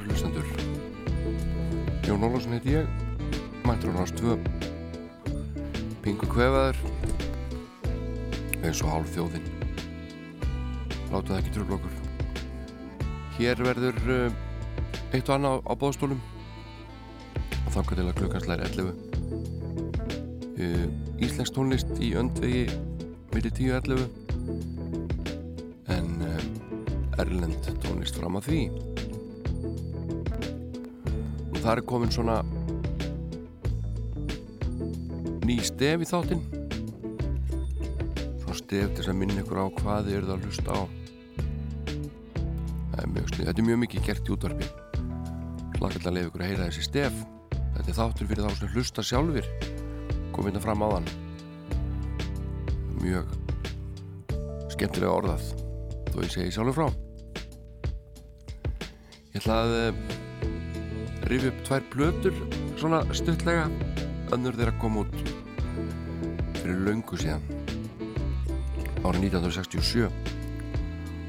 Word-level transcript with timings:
Kæru 0.00 0.10
lustendur 0.10 0.46
Jón 2.06 2.22
Ólásson 2.24 2.52
heiti 2.52 2.72
ég 2.72 2.86
mættur 3.64 3.92
á 3.92 4.00
náttúrulega 4.00 4.16
tvö. 4.16 4.34
Pingu 6.02 6.26
kvefaður 6.26 6.76
eins 8.64 8.82
og 8.82 8.90
hálf 8.90 9.12
þjóðin. 9.14 9.44
Láta 11.12 11.28
það 11.28 11.38
ekki 11.38 11.52
trúbl 11.54 11.76
okkur. 11.76 11.94
Hér 13.36 13.56
verður 13.62 13.98
uh, 14.08 14.30
eitt 15.12 15.28
og 15.28 15.34
annað 15.36 15.60
á 15.68 15.72
bóðstólum 15.76 16.20
og 17.66 17.70
þanga 17.76 17.94
til 17.94 18.06
að 18.08 18.18
klukkanslæri 18.20 18.62
11 18.70 18.90
uh, 20.60 20.86
Íslensk 21.20 21.52
tónlist 21.56 21.90
í 22.00 22.14
öndvegi 22.16 22.64
millir 23.34 23.52
10.11 23.52 24.08
en 25.92 26.08
uh, 26.24 27.20
Erlend 27.20 27.62
tónlist 27.84 28.16
fram 28.16 28.40
að 28.40 28.48
því 28.48 28.89
það 31.70 31.78
er 31.78 31.86
komin 31.86 32.10
svona 32.10 32.36
ný 35.46 35.54
stef 35.62 36.02
í 36.02 36.08
þáttinn. 36.10 36.40
Svona 38.42 38.56
stef 38.58 38.88
til 38.96 39.04
að 39.06 39.18
minna 39.20 39.44
ykkur 39.44 39.60
á 39.62 39.66
hvað 39.76 40.08
þið 40.08 40.16
eruð 40.16 40.32
að 40.34 40.46
hlusta 40.48 40.70
á. 40.74 40.80
Það 42.90 43.02
er 43.04 43.12
mjög 43.14 43.28
snið 43.30 43.50
þetta 43.50 43.62
er 43.62 43.68
mjög 43.68 43.78
mikið 43.84 44.08
gert 44.08 44.26
í 44.26 44.34
útvarpi. 44.34 44.66
Hlakallega 45.76 46.10
að 46.10 46.16
lefa 46.16 46.30
ykkur 46.32 46.42
að 46.42 46.50
heyra 46.50 46.66
þessi 46.66 46.86
stef. 46.88 47.20
Þetta 47.52 47.86
er 47.86 47.98
þáttur 48.00 48.30
fyrir 48.32 48.48
þá 48.48 48.58
sem 48.58 48.72
hlusta 48.74 49.04
sjálfur 49.06 49.46
komið 50.34 50.50
þetta 50.50 50.64
fram 50.64 50.82
á 50.82 50.88
þann 50.96 51.06
mjög 53.00 53.30
skemmtilega 54.74 55.12
orðað 55.14 55.46
þó 56.10 56.18
ég 56.24 56.34
segi 56.34 56.56
sjálfur 56.56 56.76
frá. 56.80 56.88
Ég 59.30 59.38
ætla 59.38 59.60
að 59.62 60.28
rifi 61.30 61.50
upp 61.50 61.60
tvær 61.66 61.84
blötur 61.92 62.38
svona 62.80 63.04
stuttlega. 63.14 63.68
Önnur 64.34 64.56
þeirra 64.58 64.74
kom 64.82 64.96
út 65.04 65.12
fyrir 66.60 66.80
laungu 66.86 67.18
síðan 67.18 67.44
árið 69.00 69.30
1967 69.30 70.08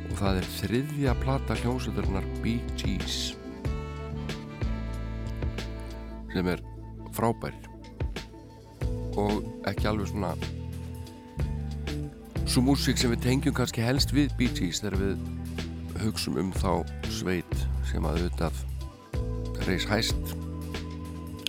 og 0.10 0.16
það 0.20 0.40
er 0.42 0.48
þriðja 0.58 1.14
plata 1.22 1.58
hljómsöldurinnar 1.62 2.26
Bee 2.42 2.64
Gees 2.82 3.20
sem 6.32 6.50
er 6.50 6.64
frábær. 7.16 7.54
Og 9.22 9.44
ekki 9.70 9.90
alveg 9.92 10.10
svona 10.10 10.34
svo 12.48 12.64
músík 12.66 12.98
sem 12.98 13.14
við 13.14 13.26
tengjum 13.28 13.56
kannski 13.56 13.86
helst 13.86 14.16
við 14.16 14.34
Bee 14.40 14.52
Gees 14.58 14.82
þegar 14.82 15.00
við 15.06 16.02
hugsum 16.02 16.42
um 16.42 16.52
þá 16.58 16.82
sveit 17.12 17.58
sem 17.92 18.04
að 18.08 18.24
auðvitað 18.24 18.66
reys 19.68 19.86
hæst 19.90 20.36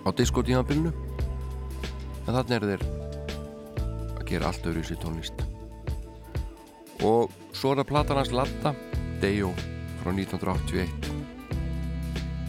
á 0.02 0.08
diskotíðanbylnu 0.18 0.90
en 0.92 2.34
þannig 2.34 2.56
er 2.56 2.66
þeir 2.66 2.82
að 4.18 4.24
gera 4.28 4.50
allt 4.50 4.66
öðru 4.68 4.82
í 4.82 4.88
sér 4.88 5.00
tónlist. 5.02 5.44
Og 7.02 7.32
svo 7.56 7.72
er 7.72 7.82
það 7.82 7.90
platanans 7.90 8.32
Latta 8.34 8.74
Dejo 9.22 9.50
frá 10.02 10.10
1981 10.12 11.08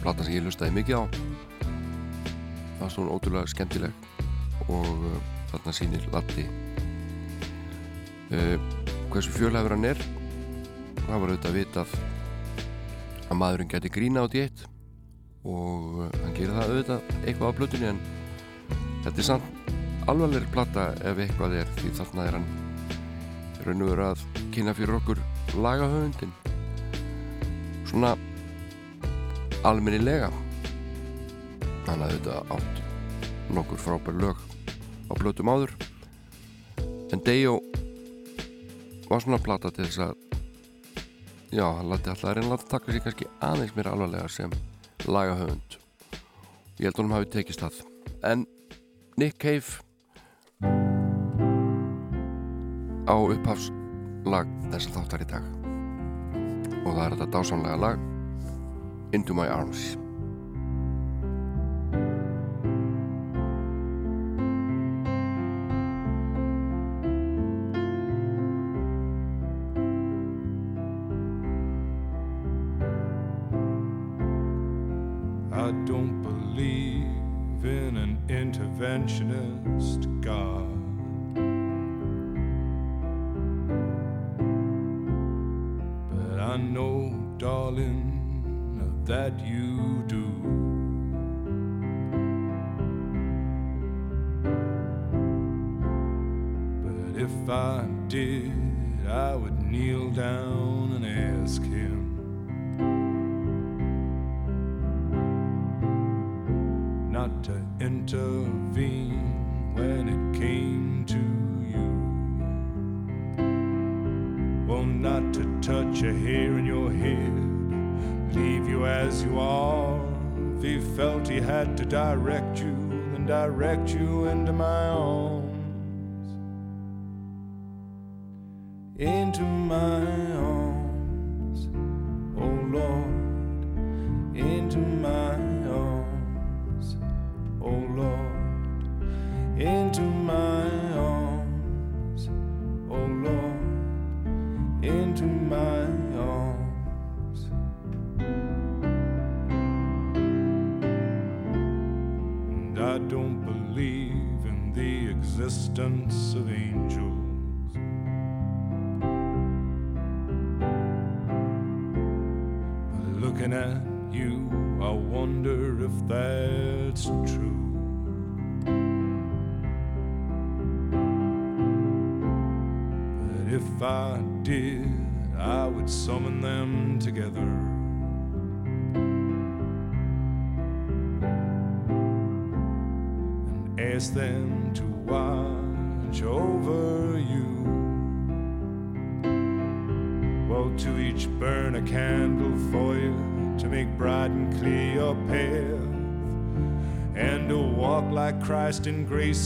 platan 0.02 0.26
sem 0.26 0.36
ég 0.36 0.44
lustaði 0.44 0.76
mikið 0.76 1.00
á. 1.00 1.04
Það 2.78 2.86
er 2.86 2.92
svona 2.92 3.14
ótrúlega 3.14 3.52
skemmtileg 3.54 3.94
og 4.68 4.90
uh, 4.90 5.16
þarna 5.52 5.74
sýnir 5.76 6.04
Latti 6.12 6.44
uh, 8.34 8.56
hversu 9.14 9.32
fjölhæfur 9.32 9.76
hann 9.76 9.88
er. 9.94 10.04
Það 11.04 11.18
var 11.18 11.32
auðvitað 11.32 11.58
vitað 11.58 11.98
að 13.24 13.40
maðurinn 13.40 13.72
geti 13.72 13.92
grína 13.92 14.24
á 14.24 14.26
diett 14.28 14.68
og 15.44 15.98
uh, 16.00 16.08
hann 16.22 16.36
gerir 16.36 16.54
það 16.56 16.70
auðvitað 16.70 17.10
eitthvað 17.22 17.50
á 17.52 17.56
blötunni 17.58 17.90
en 17.92 18.00
þetta 19.04 19.18
er 19.20 19.28
samt 19.28 19.72
alvarlegri 20.08 20.52
platta 20.52 20.86
ef 21.04 21.20
eitthvað 21.20 21.58
er 21.60 21.74
því 21.78 21.92
þarna 21.98 22.26
er 22.28 22.38
hann 22.38 22.48
raun 23.64 23.84
og 23.84 23.90
veru 23.92 24.06
að 24.10 24.24
kynna 24.54 24.74
fyrir 24.76 24.98
okkur 24.98 25.20
lagahöfundin 25.64 26.32
svona 27.88 28.14
alminnilega 29.64 30.32
hann 31.86 32.04
hafði 32.04 32.18
auðvitað 32.18 32.52
átt 32.56 32.82
nokkur 33.54 33.80
frábær 33.80 34.20
lög 34.20 34.44
á 35.08 35.12
blötum 35.20 35.52
áður 35.52 35.72
en 37.12 37.24
Dejo 37.24 37.58
var 39.08 39.22
svona 39.22 39.40
platta 39.40 39.70
til 39.72 39.86
þess 39.86 40.00
að 40.08 40.14
já, 41.54 41.64
hann 41.64 41.90
lati 41.92 42.10
alltaf 42.10 42.36
reyna 42.36 42.56
að 42.56 42.70
taka 42.70 42.92
sér 42.92 43.04
kannski 43.04 43.28
aðeins 43.44 43.76
mér 43.76 43.92
alvarlega 43.92 44.30
sem 44.32 44.52
lagahöfund. 45.08 45.78
Ég 46.78 46.88
held 46.88 46.98
að 46.98 47.02
hann 47.04 47.14
hafi 47.16 47.30
tekist 47.32 47.62
það. 47.62 47.80
En 48.24 48.46
Nick 49.20 49.38
Cave 49.38 49.82
á 53.04 53.14
upphafslag 53.14 54.48
þess 54.72 54.88
að 54.88 54.96
þáttar 54.98 55.24
í 55.26 55.28
dag. 55.34 55.50
Og 56.84 56.90
það 56.92 57.04
er 57.04 57.16
þetta 57.16 57.32
dásamlega 57.36 57.82
lag 57.84 58.08
Into 59.14 59.36
My 59.36 59.46
Arms 59.52 59.94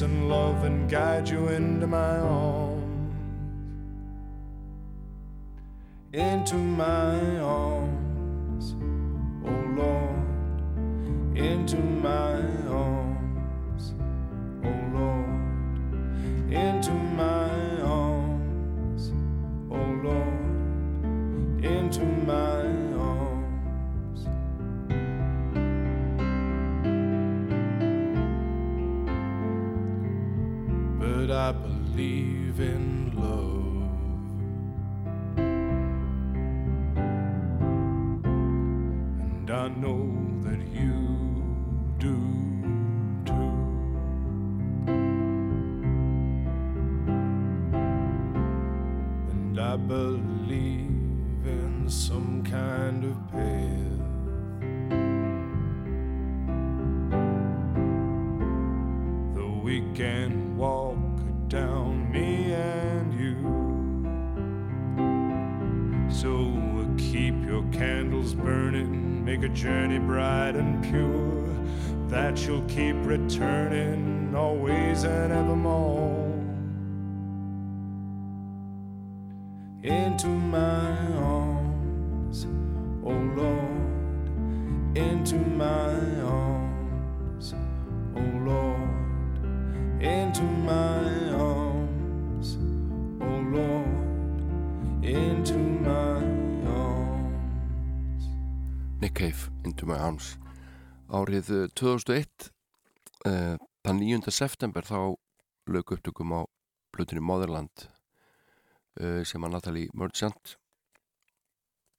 and 0.02 0.28
love 0.28 0.64
and 0.64 0.88
guide 0.88 1.28
you 1.28 1.48
into 1.48 1.86
my 1.86 2.18
arms. 2.18 3.14
Into 6.12 6.54
my 6.54 7.07
I 31.48 31.52
believe 31.52 32.60
in 32.60 33.07
árið 101.28 101.48
eh, 101.52 101.66
2001 101.76 102.48
uh, 103.28 103.56
þann 103.84 103.98
9. 104.00 104.32
september 104.32 104.86
þá 104.86 105.12
lög 105.68 105.92
upptökum 105.92 106.32
á 106.32 106.40
blutinni 106.96 107.20
Motherland 107.20 107.84
uh, 107.84 109.20
sem 109.28 109.44
að 109.44 109.52
Natalie 109.52 109.92
Merchant 109.92 110.54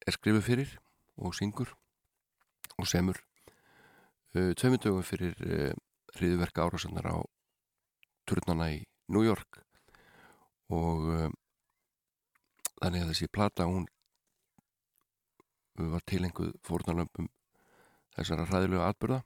er 0.01 0.17
skrifuð 0.17 0.45
fyrir 0.47 0.73
og 1.21 1.37
syngur 1.37 1.75
og 2.79 2.87
semur 2.89 3.19
tveimundögum 4.31 5.03
fyrir 5.03 5.33
hriðverka 6.15 6.63
árásannar 6.63 7.09
á 7.11 7.17
turnana 8.29 8.69
í 8.71 8.77
New 9.11 9.25
York 9.25 9.59
og 10.71 11.09
þannig 12.79 13.03
að 13.03 13.09
þessi 13.11 13.29
plata 13.33 13.67
hún 13.67 13.89
var 15.75 16.05
tilenguð 16.07 16.53
fórnarlömpum 16.63 17.27
þessara 18.19 18.47
hræðilegu 18.49 18.83
atbyrða 18.85 19.19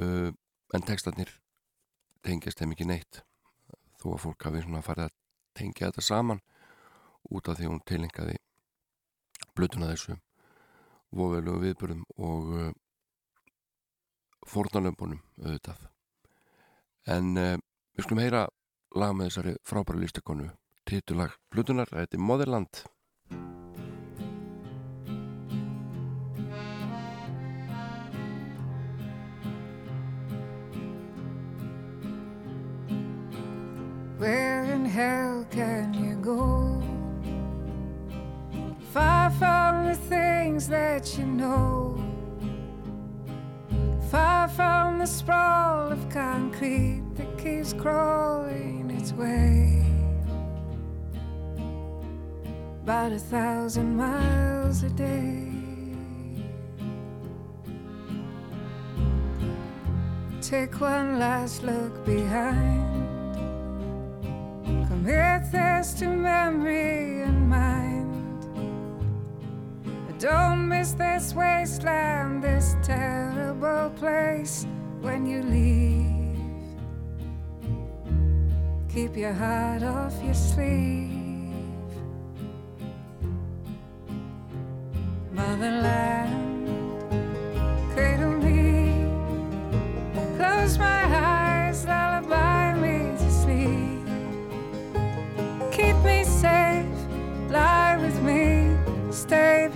uh, 0.00 0.30
en 0.74 0.86
textarnir 0.86 1.32
tengjast 2.26 2.60
þeim 2.60 2.74
ekki 2.74 2.88
neitt 2.88 3.22
þó 4.00 4.12
að 4.14 4.22
fólk 4.26 4.48
hafi 4.48 4.64
svona 4.64 4.84
farið 4.84 5.08
að 5.08 5.16
tengja 5.56 5.90
þetta 5.90 6.04
saman 6.04 6.42
út 7.32 7.48
af 7.48 7.58
því 7.58 7.70
hún 7.70 7.84
tilengaði 7.88 8.36
blötuna 9.56 9.90
þessu 9.92 10.18
vofvelögu 11.16 11.62
viðbyrðum 11.64 12.02
og 12.18 12.50
uh, 12.56 12.72
fórnarlömpunum 14.46 15.22
auðvitað. 15.42 15.86
En 17.10 17.32
uh, 17.40 17.54
við 17.96 18.06
skulum 18.06 18.22
heyra 18.22 18.46
lag 18.96 19.14
með 19.16 19.30
þessari 19.30 19.56
frábæra 19.66 20.02
listakonu 20.02 20.50
titulag 20.86 21.34
blötunar, 21.50 21.90
þetta 21.90 22.18
er 22.18 22.22
Motherland 22.22 22.84
Where 34.18 34.64
in 34.64 34.86
hell 34.86 35.46
can 35.50 35.92
you 35.92 36.16
go? 36.16 36.82
Far 38.92 39.28
from 39.32 39.88
the 39.88 39.94
things 39.94 40.66
that 40.68 41.18
you 41.18 41.26
know. 41.26 42.02
Far 44.10 44.48
from 44.48 45.00
the 45.00 45.06
sprawl 45.06 45.92
of 45.92 46.08
concrete 46.08 47.02
that 47.16 47.36
keeps 47.36 47.74
crawling 47.74 48.90
its 48.90 49.12
way. 49.12 49.84
About 52.84 53.12
a 53.12 53.18
thousand 53.18 53.98
miles 53.98 54.82
a 54.82 54.88
day. 54.90 55.52
Take 60.40 60.80
one 60.80 61.18
last 61.18 61.64
look 61.64 62.02
behind. 62.06 63.05
Commit 65.06 65.52
this 65.52 65.94
to 66.00 66.08
memory 66.08 67.22
and 67.22 67.48
mind. 67.48 68.42
But 70.04 70.18
don't 70.18 70.66
miss 70.68 70.94
this 70.94 71.32
wasteland, 71.32 72.42
this 72.42 72.74
terrible 72.82 73.90
place 73.90 74.66
when 75.00 75.24
you 75.24 75.44
leave. 75.44 76.40
Keep 78.92 79.16
your 79.16 79.32
heart 79.32 79.84
off 79.84 80.14
your 80.24 80.34
sleeve. 80.34 81.14
Motherland, 85.30 86.05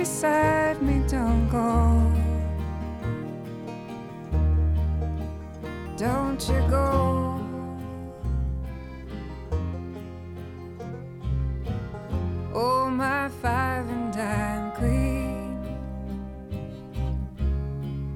beside 0.00 0.80
me, 0.80 1.02
don't 1.08 1.46
go. 1.50 1.68
Don't 5.94 6.40
you 6.48 6.60
go. 6.70 7.38
Oh, 12.54 12.88
my 12.88 13.28
five 13.42 13.86
and 13.90 14.10
dime 14.10 14.72
queen. 14.72 15.60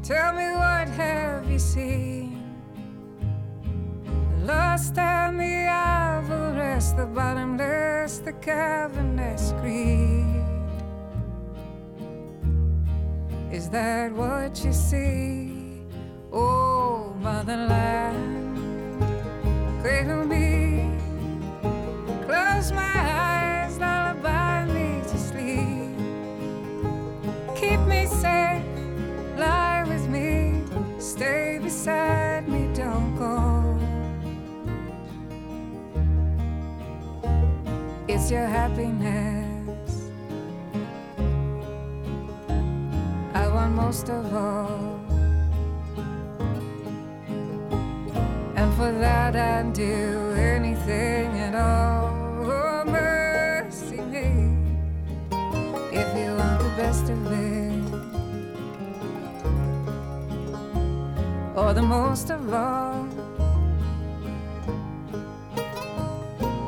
Tell 0.03 0.33
me 0.33 0.49
what 0.63 0.89
have 0.89 1.51
you 1.51 1.59
seen? 1.59 2.41
Lost 4.43 4.97
and 4.97 5.39
the 5.39 5.57
avarice, 5.69 6.93
the 6.93 7.05
bottomless, 7.05 8.21
the 8.21 8.33
cavernous 8.33 9.14
that 13.75 14.13
what 14.13 14.65
you 14.65 14.73
see? 14.73 15.51
Oh, 16.33 17.13
motherland, 17.21 18.24
most 43.95 44.09
of 44.09 44.35
all. 44.35 44.99
And 48.57 48.75
for 48.75 48.91
that 48.91 49.37
I'd 49.37 49.73
do 49.73 50.33
anything 50.37 51.29
at 51.39 51.55
all. 51.55 52.11
Oh, 52.45 52.85
mercy 52.87 54.01
me. 54.01 54.59
If 55.93 56.09
you 56.19 56.35
want 56.35 56.59
the 56.59 56.73
best 56.77 57.09
of 57.09 57.21
it. 57.31 57.85
Or 61.57 61.73
the 61.73 61.83
most 61.83 62.31
of 62.31 62.53
all. 62.53 63.07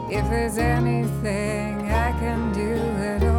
If 0.08 0.24
there's 0.30 0.58
anything 0.58 1.90
I 1.90 2.12
can 2.20 2.52
do 2.52 2.74
at 3.02 3.24
all. 3.24 3.35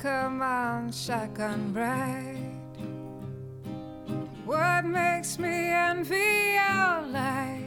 Come 0.00 0.40
on, 0.40 0.90
shotgun 0.90 1.72
bride. 1.72 2.56
What 4.46 4.84
makes 4.86 5.38
me 5.38 5.70
envy 5.70 6.54
your 6.54 7.02
life? 7.12 7.60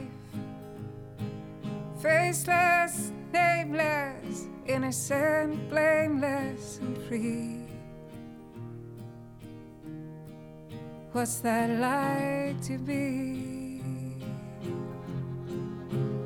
Faceless, 2.02 3.12
nameless, 3.32 4.48
innocent, 4.66 5.70
blameless, 5.70 6.80
and 6.82 6.98
free. 7.06 7.60
What's 11.12 11.36
that 11.38 11.70
like 11.78 12.60
to 12.62 12.78
be? 12.78 13.80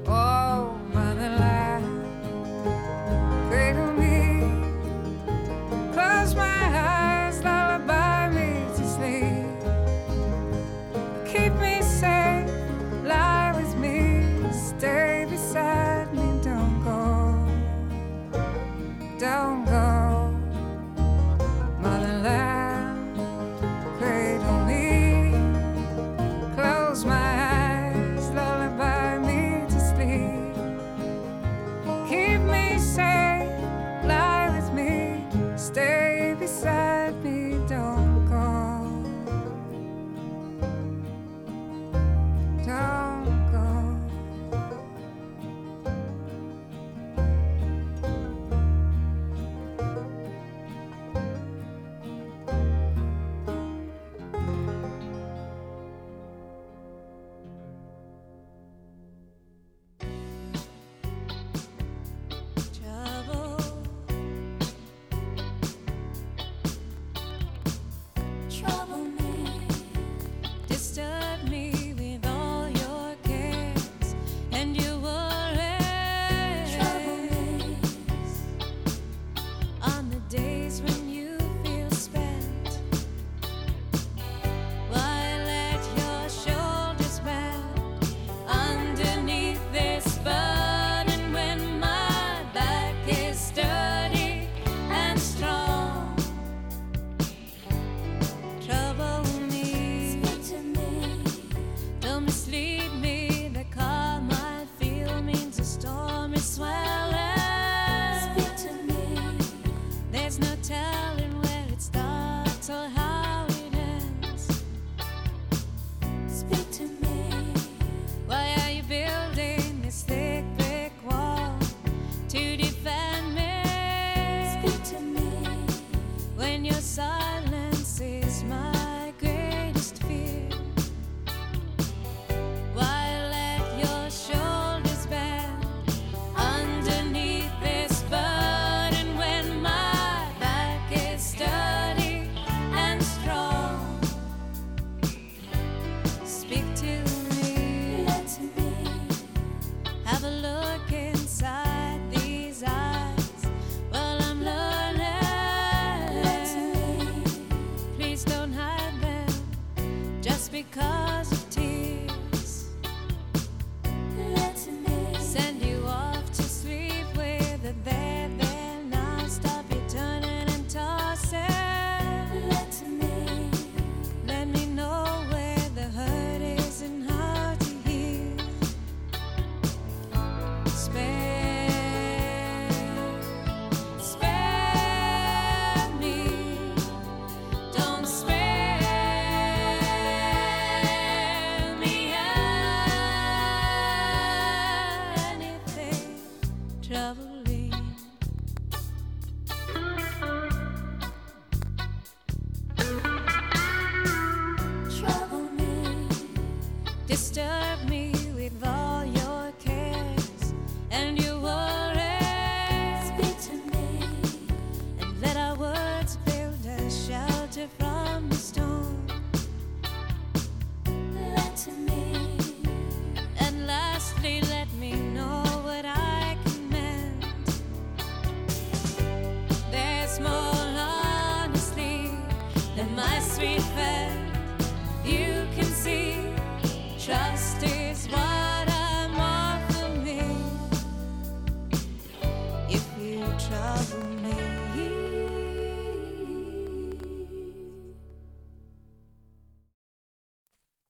Oh, 0.06 0.77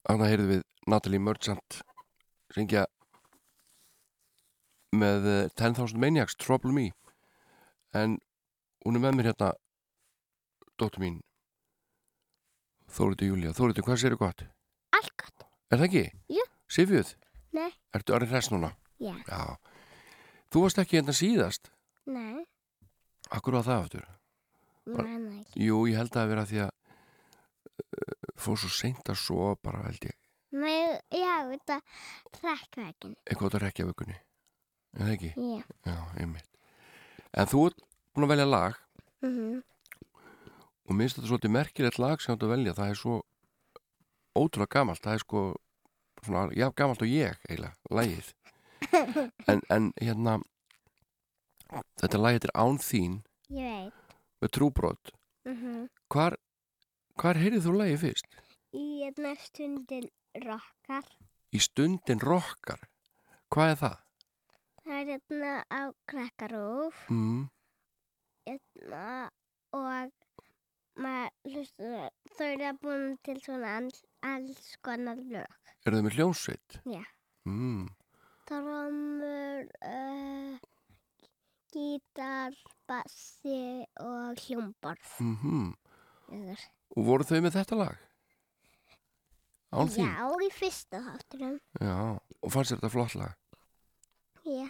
Þannig 0.09 0.33
heyrðum 0.33 0.49
við 0.51 0.63
Natalie 0.91 1.19
Merchant 1.23 1.77
syngja 2.57 2.87
með 4.99 5.29
10.000 5.55 5.85
eh, 5.85 6.01
Maniacs, 6.01 6.35
Trouble 6.41 6.73
Me. 6.75 6.89
En 7.95 8.17
hún 8.83 8.99
er 8.99 9.05
með 9.05 9.19
mér 9.19 9.31
hérna 9.31 9.53
dóttur 10.81 11.05
mín 11.05 11.21
Þóriti 12.99 13.29
Júlia 13.29 13.55
Þóriti, 13.55 13.83
hvað 13.87 14.01
séu 14.03 14.19
gott? 14.19 14.41
Allt 14.99 15.13
gott. 15.23 15.45
Er 15.71 15.79
það 15.79 15.85
ekki? 15.87 16.05
Já. 16.35 16.45
Sifjuð? 16.75 17.13
Nei. 17.55 17.69
Ertu 17.95 18.15
orðin 18.17 18.33
hress 18.33 18.51
núna? 18.51 18.73
Já. 18.99 19.13
Já. 19.29 19.43
Þú 20.51 20.63
varst 20.65 20.81
ekki 20.83 20.99
hérna 20.99 21.15
síðast? 21.15 21.71
Nei. 22.11 22.43
Akkur 23.31 23.59
var 23.59 23.67
það 23.69 23.85
aftur? 23.85 24.09
Nei, 24.89 25.15
nei 25.21 25.45
Jú, 25.61 25.83
ég 25.87 26.01
held 26.01 26.11
að 26.11 26.19
það 26.19 26.33
vera 26.33 26.47
því 26.49 26.61
að 26.65 26.75
fór 28.41 28.61
svo 28.65 28.73
seint 28.73 29.13
að 29.13 29.21
svo 29.21 29.53
bara 29.63 29.85
held 29.85 30.09
ég. 30.09 30.19
Nei, 30.59 30.99
já, 31.13 31.35
þetta 31.53 31.77
rekkveikin 32.41 33.17
Eitthvað 33.29 33.59
á 33.61 33.65
rekkjavökunni 33.67 34.17
En 34.97 35.03
það 35.05 35.15
ekki? 35.15 35.33
Já. 35.37 35.65
Já, 35.87 35.99
einmitt. 36.19 36.49
En 37.37 37.51
þú 37.51 37.67
ert 37.69 37.83
búin 38.17 38.27
að 38.27 38.33
velja 38.35 38.49
lag. 38.49 38.79
Mm 39.23 39.61
og 40.89 40.97
minnst 40.97 41.19
þetta 41.19 41.31
svolítið 41.31 41.55
merkilegt 41.55 42.01
lag 42.03 42.21
sem 42.21 42.33
þú 42.33 42.37
ert 42.37 42.47
að 42.47 42.55
velja 42.55 42.77
það 42.79 42.93
er 42.93 43.01
svo 43.03 43.17
ótrúlega 44.39 44.75
gamalt 44.79 45.05
það 45.05 45.15
er 45.15 45.25
sko 45.25 45.45
svona, 46.25 46.45
já, 46.57 46.67
gamalt 46.75 47.05
og 47.05 47.13
ég 47.13 47.39
eiginlega, 47.49 47.75
lagið 47.91 48.33
en, 49.51 49.63
en 49.69 49.93
hérna 50.01 50.39
þetta 52.01 52.21
lag 52.21 52.39
heitir 52.39 52.55
Án 52.55 52.83
þín 52.83 53.23
Ég 53.53 53.93
með 54.43 54.51
trúbrot 54.55 55.15
mm 55.49 55.57
-hmm. 55.57 55.89
hvar 56.13 56.37
Hvar 57.19 57.35
heyrið 57.35 57.65
þú 57.65 57.73
lagið 57.75 57.97
fyrst? 57.99 58.27
Í 58.79 58.83
einna 59.03 59.33
stundin 59.43 60.05
rockar. 60.45 61.07
Í 61.51 61.59
stundin 61.59 62.21
rockar? 62.23 62.85
Hvað 63.51 63.73
er 63.73 63.81
það? 63.81 63.97
Það 64.85 65.01
er 65.01 65.11
einna 65.17 65.55
á 65.67 65.83
krakkarúf. 66.13 67.01
Mm. 67.11 67.41
Einna 68.47 69.09
og 69.75 69.89
maður, 71.05 71.69
þau 72.37 72.47
eru 72.49 72.67
að 72.69 72.81
búin 72.83 73.07
til 73.27 73.37
svona 73.45 73.77
alls, 73.79 74.03
alls 74.27 74.73
konar 74.85 75.21
lög. 75.21 75.75
Er 75.87 75.95
það 75.95 76.05
með 76.07 76.19
hljómsveit? 76.19 76.81
Já. 76.89 77.05
Mm. 77.49 77.87
Trómur, 78.49 79.69
uh, 79.85 80.59
gítar, 81.73 82.57
bassi 82.89 83.85
og 84.01 84.43
hljómborð. 84.47 85.15
Mm 85.21 85.75
Og 86.97 87.05
voru 87.05 87.25
þau 87.25 87.39
með 87.45 87.55
þetta 87.57 87.77
lag? 87.79 88.05
Án 89.69 89.91
þín? 89.93 90.09
Já, 90.09 90.25
í 90.45 90.49
fyrsta 90.57 91.01
þátturum. 91.05 91.59
Já, 91.85 91.97
og 92.17 92.53
fannst 92.53 92.73
þetta 92.73 92.91
flott 92.93 93.17
lag? 93.21 93.35
Já. 94.49 94.69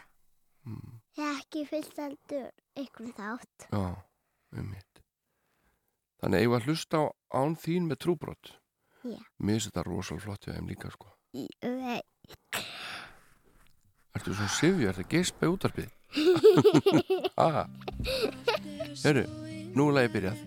Mm. 0.67 0.99
Ekki 1.29 1.65
fyrst 1.71 1.99
heldur 1.99 2.51
einhvern 2.79 3.15
þátt. 3.17 3.69
Já, 3.71 3.95
um 4.59 4.71
mitt. 4.75 4.88
Þannig 6.19 6.43
eigum 6.43 6.55
við 6.55 6.59
að 6.59 6.69
hlusta 6.69 6.99
á 6.99 7.05
án 7.39 7.55
þín 7.63 7.87
með 7.89 8.01
trúbrott. 8.05 8.53
Já. 9.07 9.19
Mér 9.39 9.59
finnst 9.59 9.71
þetta 9.71 9.85
rosalega 9.87 10.25
flott 10.25 10.49
við 10.49 10.57
þeim 10.59 10.71
líka, 10.73 10.91
sko. 10.91 11.13
Nei. 11.63 12.01
Ertu 14.19 14.35
svona 14.35 14.51
sifju, 14.57 14.89
ertu 14.91 15.07
gespa 15.13 15.47
í 15.47 15.53
útarpið? 15.55 15.93
Aha. 17.47 17.67
Hörru, 19.05 19.27
nú 19.77 19.91
er 19.91 19.99
lagi 20.01 20.15
byrjað. 20.17 20.47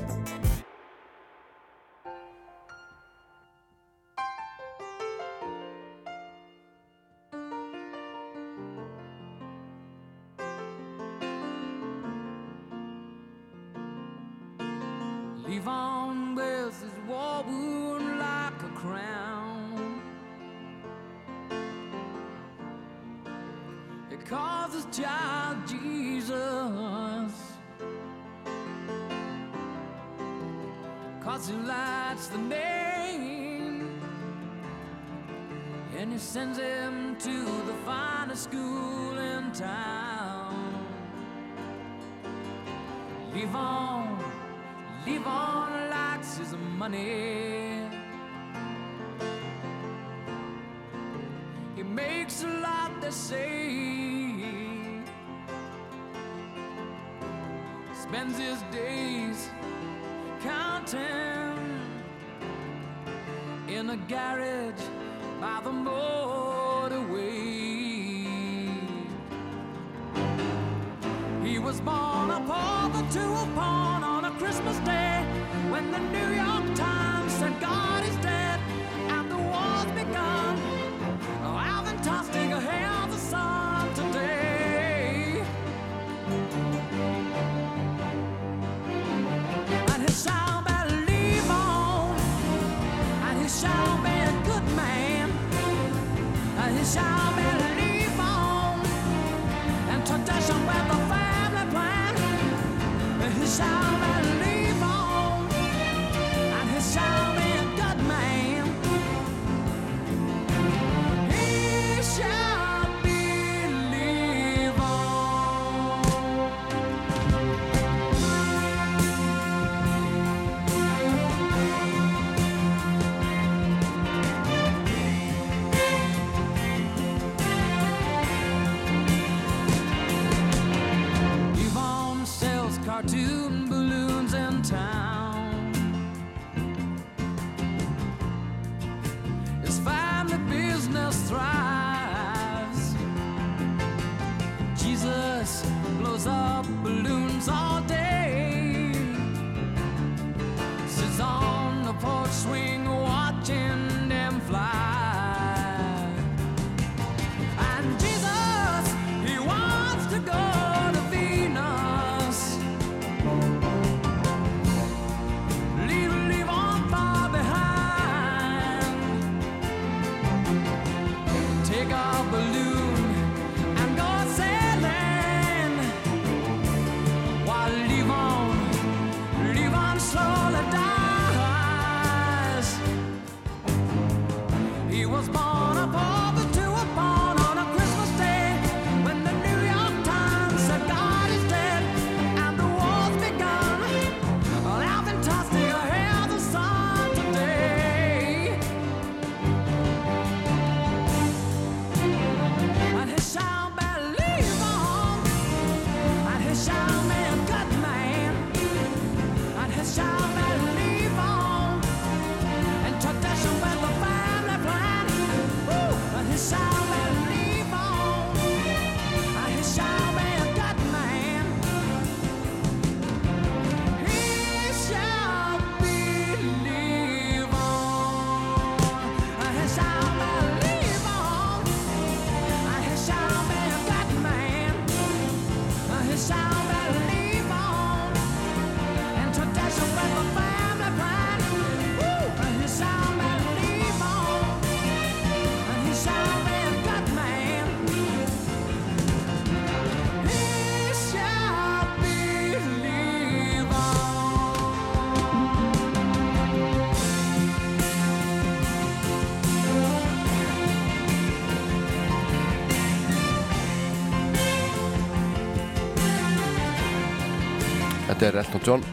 Þetta 268.21 268.37
er 268.37 268.43
Elton 268.43 268.61
John 268.61 268.83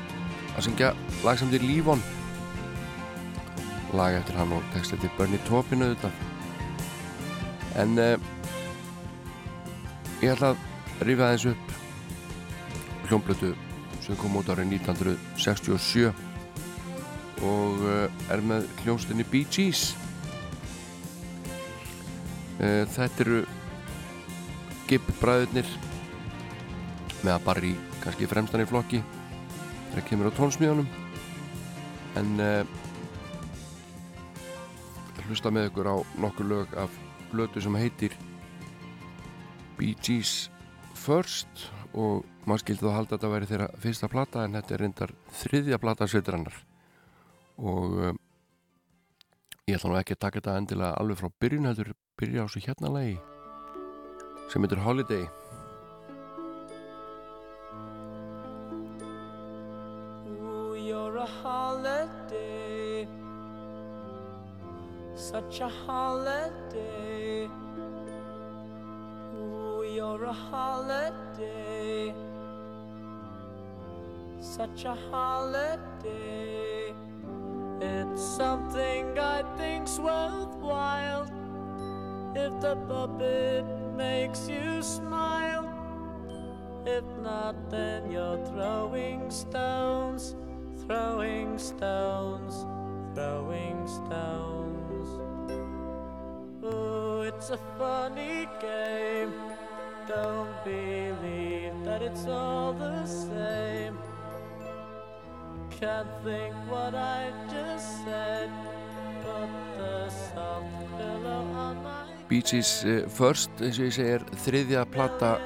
að 0.56 0.62
syngja 0.64 0.86
lag 1.20 1.36
sem 1.36 1.50
til 1.52 1.60
Lífon 1.60 2.00
lag 3.92 4.14
eftir 4.16 4.38
hann 4.40 4.54
og 4.56 4.62
text 4.72 4.94
eftir 4.96 5.10
Bernie 5.18 5.36
Taupin 5.44 5.84
auðvitað. 5.84 6.14
En 7.82 7.92
uh, 8.00 8.16
ég 10.22 10.32
ætla 10.32 10.54
að 10.54 11.02
rifa 11.04 11.26
aðeins 11.26 11.44
upp 11.50 11.74
hljómblötu 13.10 13.50
sem 14.06 14.16
kom 14.16 14.38
út 14.40 14.48
árið 14.48 14.72
1967 14.78 16.08
og 17.44 17.84
uh, 17.84 18.32
er 18.32 18.40
með 18.48 18.64
hljómsdunni 18.80 19.28
Bee 19.28 19.44
Gees. 19.52 19.90
Uh, 22.56 22.88
þetta 22.96 23.26
eru 23.26 23.44
Gibb 24.88 25.12
bræðurnir 25.20 25.68
með 27.20 27.32
að 27.36 27.46
barri 27.52 27.76
kannski 28.00 28.32
fremstan 28.32 28.64
í 28.64 28.70
flokki 28.72 29.04
þegar 29.98 30.10
kemur 30.12 30.28
á 30.30 30.38
tónsmíðanum 30.38 30.88
en 32.20 32.28
uh, 32.38 32.62
hlusta 35.26 35.50
með 35.50 35.72
ykkur 35.72 35.88
á 35.90 35.96
nokkur 36.22 36.46
lög 36.46 36.76
af 36.78 36.94
blötu 37.32 37.58
sem 37.58 37.74
heitir 37.74 38.14
Bee 39.74 39.98
Gees 39.98 40.52
First 40.94 41.66
og 41.98 42.22
maður 42.46 42.62
skildi 42.62 42.86
þá 42.86 42.94
halda 42.94 43.10
að 43.10 43.16
þetta 43.16 43.32
væri 43.32 43.50
þeirra 43.50 43.68
fyrsta 43.82 44.10
plata 44.12 44.44
en 44.46 44.54
þetta 44.54 44.76
er 44.76 44.84
reyndar 44.84 45.14
þriðja 45.40 45.80
plata 45.82 46.06
sveitrannar 46.06 46.62
og 47.58 47.98
um, 48.12 48.22
ég 49.66 49.80
ætla 49.80 49.90
nú 49.90 49.98
ekki 49.98 50.14
að 50.14 50.22
taka 50.28 50.38
þetta 50.38 50.58
endilega 50.62 50.94
alveg 51.02 51.18
frá 51.24 51.34
byrjun 51.42 51.66
heldur 51.72 51.90
byrja 52.20 52.46
á 52.46 52.50
svo 52.54 52.62
hérna 52.62 52.94
lagi 52.94 53.18
sem 54.46 54.62
heitir 54.62 54.86
Holiday 54.86 55.26
a 61.18 61.26
holiday, 61.26 63.08
such 65.14 65.60
a 65.60 65.68
holiday. 65.68 67.48
Ooh, 69.34 69.84
you're 69.94 70.24
a 70.24 70.32
holiday, 70.32 72.14
such 74.40 74.84
a 74.84 74.94
holiday. 75.10 76.94
It's 77.80 78.22
something 78.22 79.18
I 79.18 79.42
think's 79.56 79.98
worthwhile 79.98 81.26
if 82.34 82.60
the 82.60 82.76
puppet 82.88 83.64
makes 83.96 84.48
you 84.48 84.82
smile. 84.82 85.66
If 86.86 87.04
not, 87.22 87.70
then 87.70 88.10
you're 88.10 88.44
throwing 88.46 89.30
stones, 89.30 90.36
throwing 90.88 91.58
stones, 91.58 92.64
throwing 93.14 93.86
stones. 93.86 95.08
Ooh, 96.64 97.20
it's 97.22 97.50
a 97.50 97.58
funny 97.78 98.48
game. 98.60 99.32
Don't 100.08 100.64
believe 100.64 101.74
that 101.84 102.00
it's 102.00 102.26
all 102.26 102.72
the 102.72 103.04
same. 103.06 103.98
Can't 105.78 106.08
think 106.24 106.54
what 106.70 106.94
I 106.94 107.30
just 107.52 108.04
said. 108.04 108.50
Put 109.22 109.50
the 109.76 110.08
soft 110.08 110.96
pillow 110.96 111.44
on 111.54 111.82
my 111.82 112.08
Bee 112.28 112.42
Gees 112.42 112.84
uh, 112.84 113.08
First 113.08 113.50
eins 113.60 113.78
og 113.80 113.88
ég 113.88 113.94
segi 113.96 114.16
er 114.16 114.24
þriðja 114.44 114.86
plata 114.92 115.36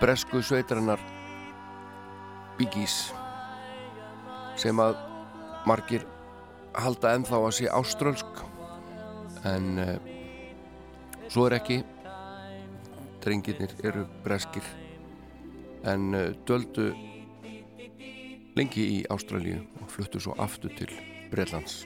bresku 0.00 0.42
sveitarinnar 0.44 1.00
Bee 2.58 2.68
Gees 2.74 3.12
sem 4.62 4.78
að 4.82 4.98
margir 5.66 6.06
halda 6.78 7.16
ennþá 7.16 7.40
að 7.40 7.54
sé 7.58 7.70
áströlsk. 7.70 8.42
En 9.48 9.72
uh, 9.82 9.96
svo 11.28 11.48
er 11.48 11.58
ekki. 11.58 11.82
Drengirnir 13.22 13.74
eru 13.86 14.06
breskir. 14.24 14.66
En 15.86 16.12
uh, 16.14 16.28
döldu 16.46 16.92
lengi 18.56 18.84
í 18.98 19.00
Ástralíu 19.10 19.62
og 19.80 19.90
fluttu 19.90 20.20
svo 20.20 20.34
aftur 20.40 20.74
til 20.76 20.90
Breitlands 21.32 21.82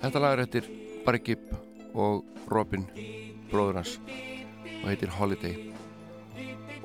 Þetta 0.00 0.20
lag 0.22 0.36
er 0.36 0.42
eftir 0.46 0.68
Barry 1.04 1.20
Gibb 1.24 1.52
og 1.96 2.24
Robin 2.52 2.86
bróður 3.50 3.80
hans 3.80 3.96
og 4.82 4.86
heitir 4.90 5.12
Holiday. 5.16 5.70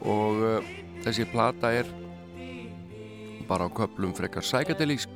Og 0.02 0.40
uh, 0.42 0.70
þessi 1.04 1.28
plata 1.32 1.72
er 1.76 1.90
bara 3.52 3.68
á 3.68 3.70
köplum 3.76 4.16
frekar 4.16 4.46
sækadelísk 4.48 5.12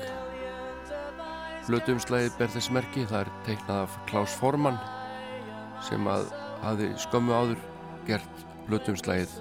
Flutumslæðið 1.66 2.36
ber 2.38 2.52
þess 2.54 2.70
merki 2.76 3.06
það 3.10 3.22
er 3.24 3.30
teiknað 3.48 3.80
af 3.86 3.94
Klaus 4.10 4.34
Forman 4.38 4.76
sem 5.88 6.04
að 6.12 6.28
hafi 6.66 6.92
skömmu 7.06 7.34
áður 7.34 7.62
gert 8.10 8.44
Flutumslæðið 8.68 9.38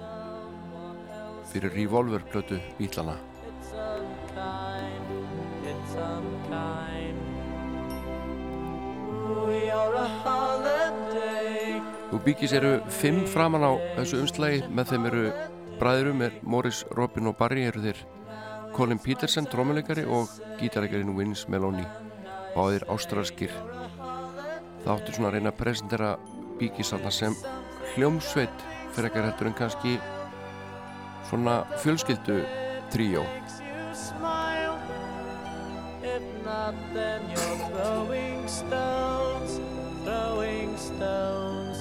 fyrir 1.51 1.75
Revolver 1.75 2.23
plötu 2.31 2.61
Bílana 2.79 3.17
It's 3.45 3.73
unkind, 3.75 5.11
it's 5.69 5.93
unkind. 5.99 7.19
Ooh, 9.29 9.51
you're 9.51 9.99
a 9.99 10.07
holiday. 10.23 11.81
og 12.11 12.21
Bíkis 12.23 12.53
eru 12.55 12.77
fimm 12.89 13.25
framan 13.27 13.65
á 13.65 13.71
þessu 13.99 14.23
umslægi 14.23 14.65
með 14.71 14.93
þeim 14.93 15.07
eru 15.11 15.23
bræðurum 15.81 16.21
er 16.25 16.37
Morris, 16.43 16.85
Robin 16.95 17.27
og 17.27 17.35
Barry 17.37 17.65
eru 17.67 17.81
þeir 17.83 18.05
Colin 18.75 18.99
Peterson, 18.99 19.47
trómuleikari 19.47 20.03
og 20.03 20.31
gítareikarinn 20.59 21.15
Vince 21.15 21.47
Meloni 21.51 21.85
báðir 22.55 22.83
ástralskir 22.91 23.53
það 24.83 24.91
áttu 24.97 25.15
svona 25.15 25.31
að 25.31 25.37
reyna 25.37 25.53
að 25.53 25.59
presentera 25.61 26.11
Bíkis 26.59 26.91
þarna 26.91 27.11
sem 27.11 27.37
hljómsveit 27.95 28.67
fyrir 28.95 29.09
ekkar 29.09 29.29
heldur 29.29 29.51
en 29.51 29.57
kannski 29.59 29.97
svona 31.29 31.61
fjölskyldu 31.83 32.41
tríó 32.91 33.23
not, 36.45 36.75
then 36.93 37.21
you're 37.29 37.57
throwing 37.69 38.47
stones, 38.47 39.59
throwing 40.05 40.77
stones, 40.77 41.79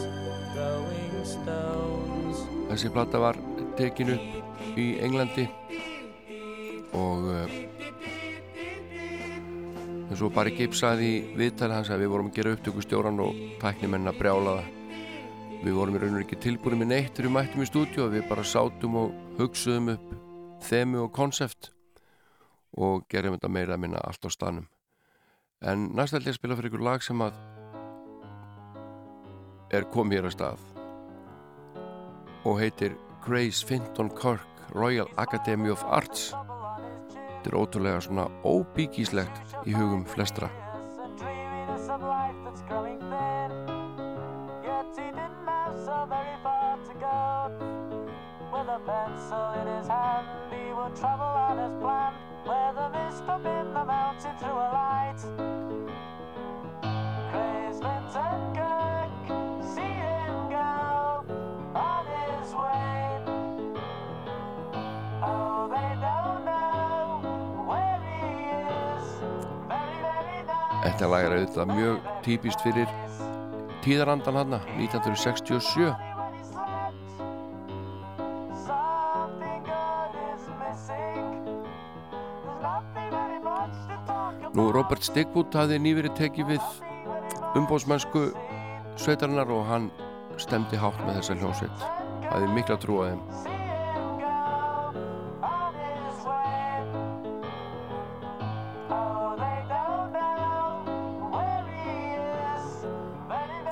throwing 0.54 1.18
stones. 1.24 2.40
Þessi 2.70 2.90
plata 2.94 3.20
var 3.20 3.38
tekin 3.78 4.14
upp 4.16 4.78
í 4.80 4.86
Englandi 5.04 5.46
og 6.94 7.28
uh, 7.30 7.54
eins 10.08 10.22
og 10.22 10.34
bara 10.34 10.52
Gibb 10.54 10.76
saði 10.78 11.10
í 11.10 11.20
viðtali 11.38 11.74
hans 11.74 11.90
að 11.90 12.04
við 12.04 12.12
vorum 12.12 12.30
að 12.30 12.36
gera 12.38 12.54
upptökustjóran 12.54 13.22
og 13.24 13.38
tæknimenn 13.62 14.10
að 14.10 14.20
brjála 14.20 14.56
það. 14.58 14.68
Við 15.64 15.78
vorum 15.78 15.96
í 15.96 16.02
raun 16.02 16.18
og 16.18 16.24
ekki 16.26 16.38
tilbúin 16.44 16.78
með 16.82 16.90
neitt 16.92 17.14
þegar 17.16 17.26
við 17.26 17.34
mættum 17.38 17.64
í 17.64 17.68
stúdíu 17.70 18.10
við 18.12 18.28
bara 18.28 18.44
sátum 18.44 18.98
og 19.00 19.14
hugsuðum 19.38 19.94
upp 19.94 20.12
þemu 20.68 21.02
og 21.06 21.10
konsept 21.16 21.70
og 22.76 23.06
gerum 23.10 23.38
þetta 23.38 23.50
meira 23.50 23.76
að 23.76 23.82
minna 23.86 24.02
allt 24.04 24.28
á 24.28 24.30
stanum. 24.30 24.68
En 25.64 25.88
næst 25.96 26.14
ætla 26.14 26.28
ég 26.30 26.36
að 26.36 26.40
spila 26.42 26.58
fyrir 26.58 26.72
ykkur 26.72 26.84
lag 26.84 27.04
sem 27.04 27.24
að 27.24 27.38
er 29.74 29.88
komið 29.90 30.20
hér 30.20 30.28
að 30.28 30.36
stað 30.36 30.64
og 32.44 32.58
heitir 32.60 32.98
Grace 33.24 33.64
Finton 33.64 34.12
Kirk 34.14 34.66
Royal 34.76 35.08
Academy 35.16 35.72
of 35.72 35.82
Arts 35.88 36.34
Þetta 37.44 37.56
er 37.58 37.60
ótrúlega 37.60 38.00
svona 38.00 38.22
óbíkíslegt 38.40 39.50
í 39.68 39.74
hugum 39.76 40.06
flestra. 40.08 40.48
And 41.04 41.18
dreaminess 41.20 41.90
of 41.92 42.00
life 42.00 42.44
Þetta 70.84 71.08
lag 71.08 71.24
er 71.24 71.34
auðvitað 71.38 71.70
mjög 71.72 72.08
típist 72.26 72.60
fyrir 72.64 72.90
tíðarandan 73.84 74.36
hann 74.36 74.56
1967 74.76 75.88
when 75.88 76.36
he 76.36 76.44
slept. 76.44 77.08
Something 78.66 79.64
good 79.64 80.12
is 80.28 80.44
missing. 80.60 81.32
There's 82.12 82.60
nothing 82.60 83.08
very 83.10 83.40
much 83.40 83.76
to 83.88 83.96
talk 84.04 84.36
about. 84.36 84.54
Nú 84.56 84.68
Robert 84.76 85.08
Stigwood 85.08 85.56
hafði 85.56 85.80
nýverið 85.88 86.16
tekið 86.20 86.52
við 86.52 86.70
umbóðsmennsku 87.56 88.28
sveitarinnar 89.00 89.50
og 89.56 89.64
hann 89.72 89.90
stemdi 90.36 90.76
hátt 90.78 91.00
með 91.06 91.20
þessa 91.22 91.40
hljómsveit 91.40 91.84
hafði 92.28 92.54
mikla 92.54 92.80
trú 92.82 93.02
að 93.02 93.14
þeim 93.14 93.53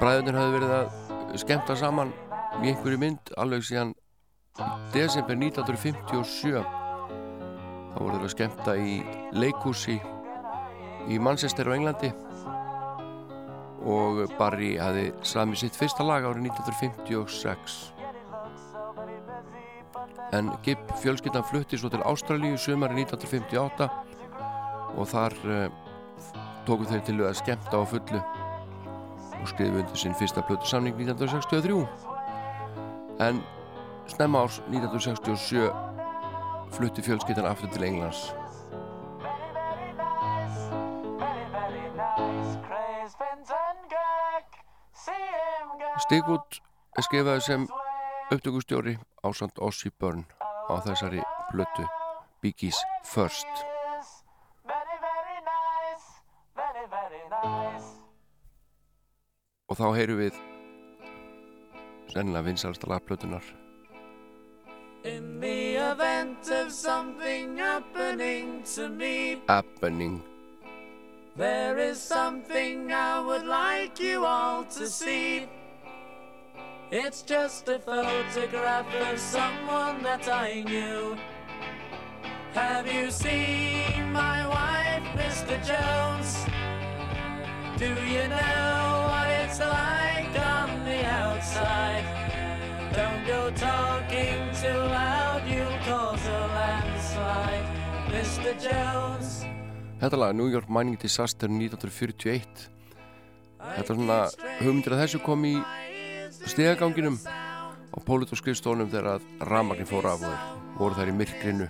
bræðunir 0.01 0.39
hafði 0.39 0.55
verið 0.59 0.73
að 0.77 1.41
skemmta 1.43 1.77
saman 1.79 2.13
í 2.63 2.71
einhverju 2.71 3.01
mynd 3.01 3.33
alveg 3.41 3.65
síðan 3.67 3.95
desember 4.93 5.39
1957 5.39 6.61
þá 7.93 7.99
voru 7.99 8.17
þeir 8.17 8.27
að 8.27 8.35
skemmta 8.35 8.77
í 8.77 8.99
leikúsi 9.37 9.99
í 11.11 11.19
Manchester 11.19 11.69
á 11.69 11.77
Englandi. 11.77 12.13
Og 13.83 14.23
Barry 14.39 14.77
hafi 14.79 15.09
samið 15.27 15.65
sitt 15.65 15.79
fyrsta 15.79 16.07
lag 16.07 16.23
árið 16.23 16.53
1956 16.53 17.81
en 20.33 20.49
Gibb 20.65 20.93
fjölskyldan 21.03 21.45
flutti 21.45 21.77
svo 21.77 21.91
til 21.93 22.05
Ástralíu 22.09 22.57
sumari 22.57 23.03
1958 23.03 23.89
og 24.97 25.09
þar 25.11 25.37
uh, 25.45 25.67
tóku 26.67 26.89
þeir 26.89 27.03
til 27.05 27.19
að 27.27 27.37
skemmta 27.43 27.81
á 27.81 27.85
fullu 27.85 28.23
og 29.43 29.49
skriði 29.51 29.83
undir 29.83 29.99
sinn 29.99 30.15
fyrsta 30.19 30.43
blötu 30.47 30.67
samning 30.71 30.95
1963 30.95 31.87
en 33.27 33.43
snemma 34.11 34.45
árs 34.45 34.61
1967 34.69 35.71
flutti 36.73 37.03
fjölskyldan 37.03 37.47
aftur 37.47 37.69
til 37.69 37.85
Englands. 37.85 38.33
Stigwood 46.03 46.61
er 46.97 47.05
skrifaði 47.07 47.45
sem 47.47 47.67
upptökustjóri 48.33 48.97
á 49.23 49.29
Sant 49.37 49.59
Ossi 49.59 49.93
Börn 50.01 50.25
á 50.73 50.75
þessari 50.87 51.23
blötu 51.53 51.87
Biggie's 52.43 52.81
First 53.05 53.47
og 59.73 59.79
þá 59.79 59.87
heyru 59.97 60.19
við 60.19 60.39
sennilega 62.13 62.45
vinsalsta 62.51 62.91
lagplötunar 62.93 63.45
In 65.09 65.41
the 65.41 65.77
event 65.77 66.47
of 66.53 66.71
something 66.71 67.57
happening 67.57 68.63
to 68.75 68.89
me 68.89 69.41
Happening 69.49 70.21
There 71.37 71.79
is 71.79 71.99
something 71.99 72.93
I 72.93 73.21
would 73.21 73.47
like 73.47 73.99
you 73.99 74.27
all 74.27 74.65
to 74.77 74.87
see 74.87 75.49
It's 76.91 77.23
just 77.23 77.69
a 77.69 77.79
photograph 77.79 78.95
of 79.11 79.19
someone 79.19 80.03
that 80.03 80.29
I 80.29 80.63
knew 80.63 81.17
Have 82.53 82.87
you 82.87 83.11
seen 83.11 84.13
my 84.13 84.47
wife, 84.47 85.09
Mr. 85.17 85.57
Jones? 85.65 86.45
Do 87.79 87.89
you 88.05 88.29
know 88.29 89.02
it's 89.53 89.61
like 89.61 90.35
on 90.41 90.85
the 90.85 91.05
outside? 91.05 92.05
Don't 92.97 93.27
go 93.27 93.51
talking 93.51 94.41
too 94.63 94.79
loud, 94.97 95.43
you'll 95.47 95.81
cause 95.85 96.27
a 96.27 96.41
landslide. 96.57 97.67
Mr. 98.09 98.53
Jones. 98.65 99.45
Þetta 100.01 100.17
lag 100.19 100.35
New 100.35 100.49
York 100.49 100.69
Mining 100.69 100.97
Disaster 100.99 101.49
1941 101.49 102.69
Þetta 103.63 103.93
er 103.93 103.97
svona 103.97 104.19
hugmyndir 104.59 104.97
að 104.97 105.03
þessu 105.05 105.21
kom 105.23 105.45
í 105.47 105.55
stegaganginum 106.49 107.21
á 107.23 107.99
Pólit 108.03 108.33
og 108.35 108.41
skrifstónum 108.41 108.91
þegar 108.91 109.19
að 109.19 109.29
ramagnin 109.53 109.87
fór 109.87 110.09
af 110.11 110.25
og 110.27 110.33
þeir 110.33 110.81
voru 110.81 110.99
þær 110.99 111.13
í 111.13 111.17
myrkrinu 111.21 111.69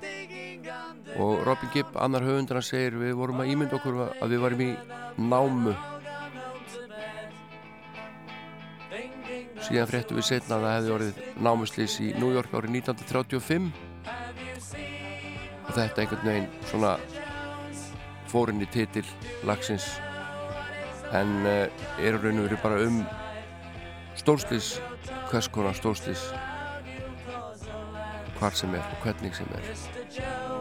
og 1.20 1.43
Robin 1.45 1.72
Gibb, 1.74 1.93
annar 2.01 2.24
höfundur 2.24 2.57
hann 2.57 2.64
segir 2.64 2.97
við 2.97 3.18
vorum 3.18 3.43
að 3.43 3.53
ímynda 3.53 3.76
okkur 3.76 4.01
að 4.07 4.33
við 4.33 4.47
varum 4.47 4.64
í 4.64 4.70
námu 5.20 5.74
síðan 9.63 9.89
fréttu 9.91 10.17
við 10.19 10.29
setna 10.29 10.59
að 10.59 10.65
það 10.67 10.77
hefði 10.77 10.95
orðið 10.97 11.19
námuslýs 11.47 11.97
í 12.03 12.13
New 12.19 12.31
York 12.35 12.55
árið 12.55 12.77
1935 12.83 13.69
og 15.63 15.75
þetta 15.77 16.03
einhvern 16.03 16.29
veginn 16.29 16.49
svona 16.71 16.95
fórinn 18.33 18.65
í 18.65 18.69
titil 18.73 19.05
lagsins. 19.49 19.89
En 21.13 21.43
uh, 21.45 21.67
er 22.01 22.17
raun 22.17 22.41
og 22.41 22.49
verið 22.49 22.63
bara 22.65 22.81
um 22.87 23.03
stórslýs 24.17 24.75
hvers 25.31 25.51
konar 25.53 25.77
stórslýs 25.77 26.31
hvar 28.39 28.57
sem 28.59 28.75
er 28.75 28.83
og 28.83 29.05
hvernig 29.05 29.37
sem 29.37 29.55
er 29.59 30.52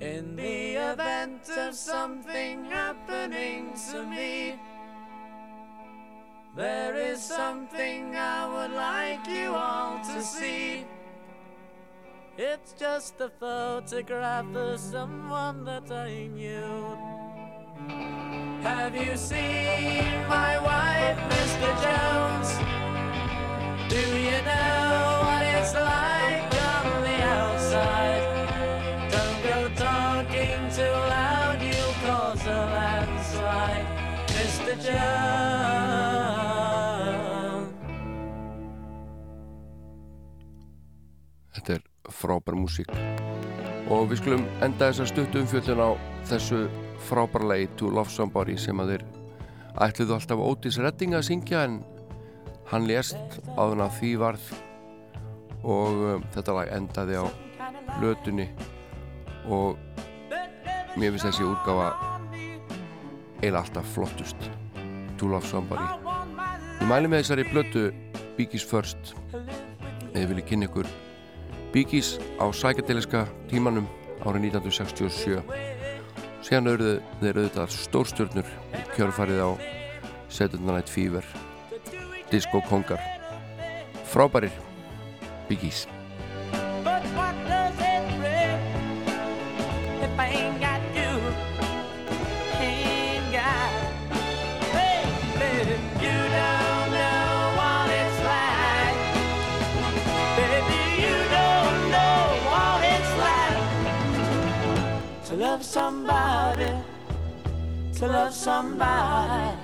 In 0.00 0.36
the 0.36 0.74
event 0.74 1.48
of 1.56 1.74
something 1.74 2.66
happening 2.66 3.72
to 3.90 4.04
me, 4.04 4.60
there 6.54 6.94
is 6.94 7.22
something 7.22 8.14
I 8.14 8.46
would 8.46 8.76
like 8.76 9.26
you 9.26 9.54
all 9.54 9.98
to 10.04 10.20
see. 10.20 10.84
It's 12.36 12.74
just 12.74 13.18
a 13.22 13.30
photograph 13.40 14.54
of 14.54 14.78
someone 14.80 15.64
that 15.64 15.90
I 15.90 16.26
knew. 16.26 16.98
Have 18.60 18.94
you 18.94 19.16
seen 19.16 20.28
my 20.28 20.58
wife, 20.60 21.18
Mr. 21.32 21.70
Jones? 21.84 22.50
Do 23.88 24.02
you 24.18 24.42
know 24.44 25.20
what 25.24 25.42
it's 25.42 25.72
like 25.72 26.52
on 26.52 27.02
the 27.02 27.22
outside? 27.22 28.25
Þetta 41.56 41.78
er 41.78 41.84
frábær 42.12 42.56
músík. 42.58 42.90
Og 43.88 44.10
við 44.10 44.20
skulum 44.20 44.42
enda 44.64 44.90
þessa 44.90 45.06
stuttu 45.08 45.40
umfjöldun 45.40 45.80
á 45.80 45.90
þessu 46.28 46.66
frábæra 47.08 47.52
lagi 47.52 47.68
To 47.80 47.88
Love 47.94 48.12
Somebody 48.12 48.56
sem 48.60 48.80
að 48.82 48.92
þeir 48.92 49.04
ætluðu 49.86 50.16
alltaf 50.16 50.42
Otis 50.42 50.78
Redding 50.82 51.16
að 51.16 51.28
syngja 51.30 51.62
en 51.68 51.78
hann 52.72 52.88
lést 52.88 53.38
áður 53.54 53.76
en 53.78 53.84
að 53.86 53.96
því 54.00 54.10
varð. 54.20 54.50
Og 55.66 56.02
um, 56.10 56.26
þetta 56.34 56.58
lag 56.58 56.74
endaði 56.76 57.22
á 57.22 57.26
lötunni 58.02 58.50
og 59.46 59.80
mér 60.98 61.14
finnst 61.14 61.30
þessi 61.30 61.46
útgáfa 61.46 61.88
eiginlega 63.40 63.62
alltaf 63.62 63.90
flottust. 63.94 64.50
To 65.16 65.32
Love 65.32 65.48
Somebody. 65.48 65.88
Ég 66.82 66.86
mæli 66.90 67.08
með 67.08 67.24
þessari 67.24 67.48
blötu 67.48 67.88
Biggie's 68.36 68.66
First. 68.66 69.14
Eða 70.12 70.28
viljið 70.34 70.48
kynna 70.50 70.68
ykkur 70.68 70.88
Biggies 71.72 72.16
á 72.38 72.46
sækjadeliska 72.50 73.26
tímanum 73.50 73.88
árið 74.22 74.50
1967 74.52 75.42
síðan 76.46 76.70
auðvitað 76.70 77.02
þeir 77.20 77.40
auðvitað 77.40 77.74
stórstjörnur 77.80 78.54
kjörfarið 78.94 79.42
á 79.42 79.50
Saturday 80.28 80.66
Night 80.66 80.90
Fever. 80.90 81.26
Disco 82.30 82.60
Kongar 82.68 83.02
frábærir 84.10 84.54
Biggies 85.48 85.86
to 107.96 108.06
love 108.06 108.34
somebody 108.34 109.56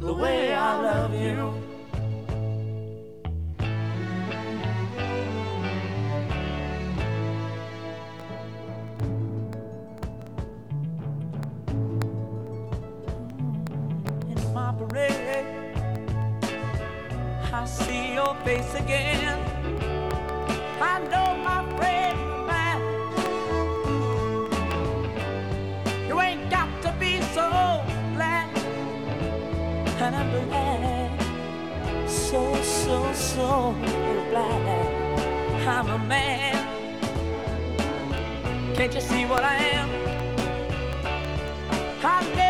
the 0.00 0.12
way 0.12 0.52
I 0.52 0.82
love 0.82 1.14
you. 1.14 1.54
in 14.28 14.52
my 14.52 14.72
parade. 14.72 15.46
I 17.52 17.64
see 17.64 18.14
your 18.14 18.34
face 18.44 18.74
again. 18.74 19.39
So 32.90 33.12
so 33.12 33.74
glad. 34.30 34.86
I'm 35.68 35.88
a 35.88 35.98
man. 35.98 36.56
Can't 38.74 38.92
you 38.92 39.00
see 39.00 39.24
what 39.26 39.44
I 39.44 39.56
am? 39.78 39.88
I 42.02 42.49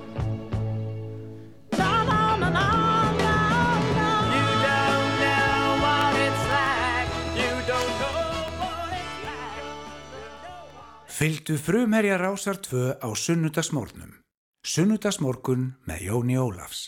Fyldu 11.21 11.53
frumherja 11.61 12.17
rásar 12.17 12.57
tvö 12.57 12.97
á 12.97 13.07
sunnudagsmórnum. 13.13 14.15
Sunnudagsmorgun 14.65 15.67
með 15.85 15.99
Jóni 16.07 16.37
Ólafs. 16.41 16.79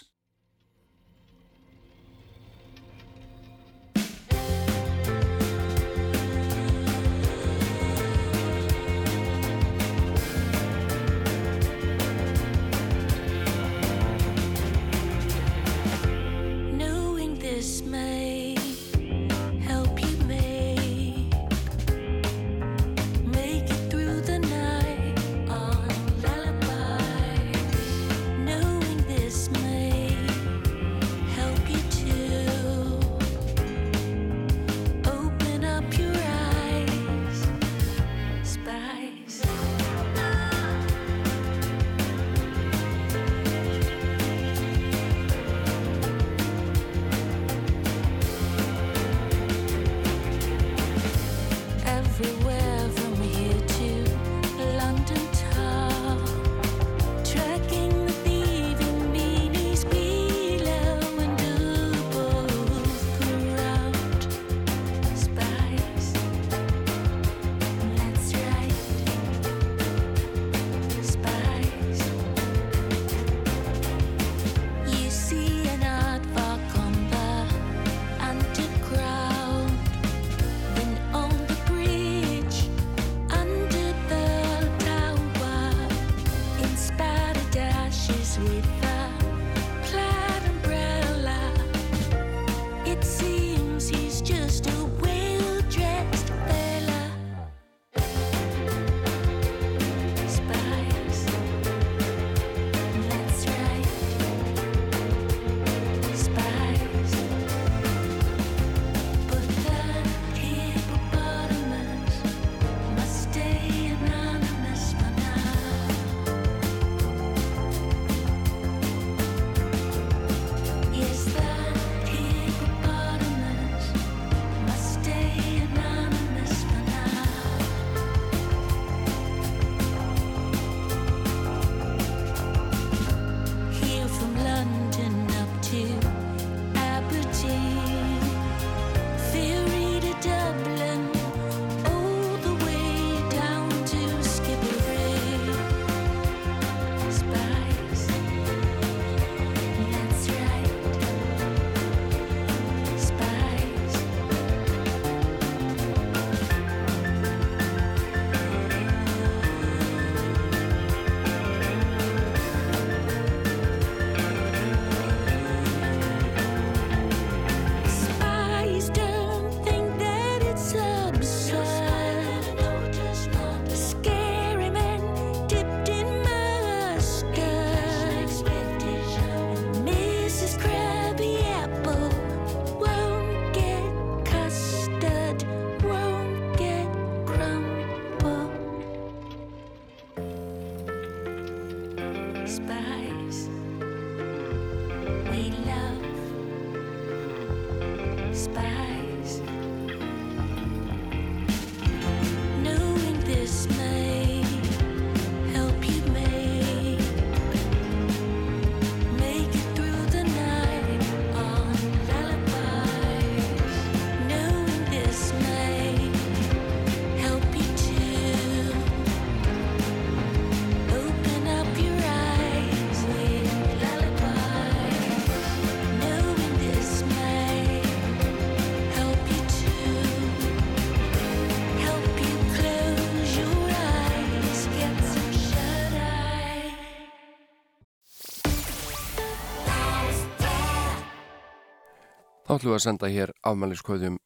Ætlum 242.58 242.74
við 242.74 242.78
að 242.78 242.86
senda 242.86 243.10
hér 243.12 243.32
afmæliskveðjum 243.50 244.18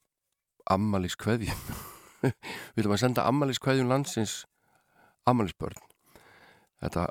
afmæliskveðjum 0.74 1.60
Við 2.24 2.82
ætlum 2.82 2.96
að 2.96 3.02
senda 3.04 3.26
afmæliskveðjum 3.30 3.92
landsins 3.92 4.34
afmælisbörn 5.28 5.84
Þetta 6.82 7.08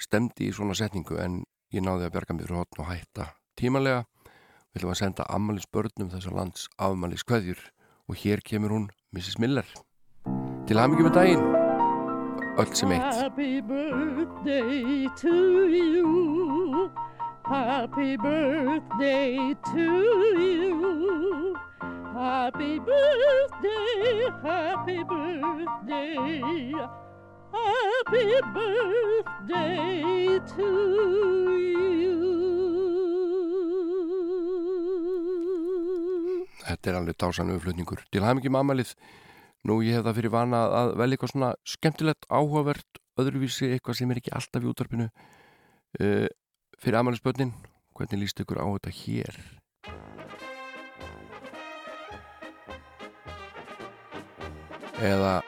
stemdi 0.00 0.50
í 0.50 0.54
svona 0.56 0.76
setningu 0.76 1.18
en 1.22 1.42
ég 1.74 1.84
náði 1.84 2.08
að 2.08 2.14
berga 2.16 2.36
mig 2.36 2.46
fyrir 2.46 2.60
hotn 2.60 2.82
og 2.84 2.90
hætta 2.90 3.30
tímanlega 3.60 4.04
Við 4.26 4.80
ætlum 4.80 4.94
að 4.94 5.00
senda 5.02 5.28
afmælisbörnum 5.38 6.12
þessar 6.14 6.38
lands 6.40 6.68
afmæliskveðjur 6.76 7.62
og 8.06 8.22
hér 8.22 8.42
kemur 8.46 8.76
hún 8.76 8.88
Mrs. 9.14 9.38
Miller 9.42 9.68
Til 10.66 10.80
aðmyggjum 10.80 11.10
með 11.10 11.18
daginn 11.20 11.46
Öll 12.56 12.72
sem 12.72 12.96
eitt 12.96 13.20
Happy 13.20 13.60
birthday 13.60 15.06
to 15.20 15.36
you. 15.68 17.15
Happy 17.46 18.16
birthday 18.16 19.54
to 19.70 19.86
you. 20.34 21.54
Happy 22.12 22.80
birthday, 22.80 24.26
happy 24.42 25.04
birthday. 25.04 26.74
Happy 27.54 28.26
birthday 28.56 30.40
to 30.56 30.66
you. 31.54 32.16
Þetta 36.66 36.90
er 36.90 36.98
alveg 36.98 37.14
dásanum 37.14 37.60
flutningur. 37.62 38.02
Til 38.10 38.26
hafmyggjum 38.26 38.58
amalið, 38.58 38.90
nú 39.70 39.76
ég 39.86 40.00
hef 40.00 40.02
það 40.08 40.18
fyrir 40.18 40.34
vana 40.34 40.64
að 40.80 40.96
velja 40.98 41.14
eitthvað 41.14 41.32
svona 41.36 41.52
skemmtilegt, 41.62 42.26
áhugavert, 42.26 43.00
öðruvísi, 43.22 43.70
eitthvað 43.76 44.00
sem 44.00 44.10
er 44.10 44.18
ekki 44.18 44.34
alltaf 44.34 44.66
í 44.66 44.70
útvarpinu 44.72 45.06
uh, 45.06 46.26
fyrir 46.78 46.98
amalisbönnin. 47.00 47.52
Hvernig 47.96 48.20
líst 48.20 48.40
ykkur 48.40 48.60
á 48.60 48.66
þetta 48.68 48.92
hér? 48.92 49.36
Eða 54.96 55.42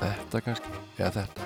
þetta 0.00 0.40
kannski, 0.44 0.70
eða 0.98 1.10
þetta. 1.20 1.42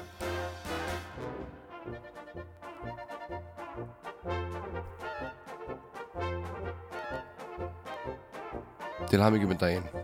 Til 9.11 9.19
hamingjum 9.19 9.51
með 9.51 9.63
daginn. 9.65 10.00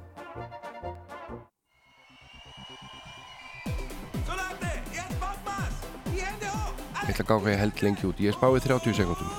Ætla 7.16 7.36
að 7.36 7.42
hvað 7.42 7.52
ég 7.52 7.62
held 7.62 7.82
lengi 7.82 8.08
út. 8.08 8.20
Ég 8.20 8.36
spáði 8.36 8.60
30 8.66 8.94
sekundum. 9.00 9.30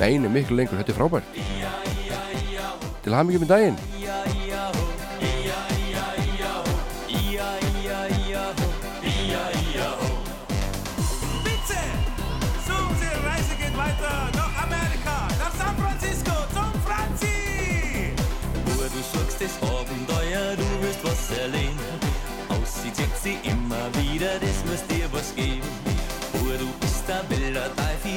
Nei, 0.00 0.18
nei, 0.18 0.30
miklu 0.32 0.56
lengur. 0.56 0.80
Þetta 0.80 0.92
er 0.92 0.98
frábært. 0.98 1.28
Til 3.04 3.14
hamingjum 3.14 3.44
með 3.44 3.52
daginn. 3.52 3.93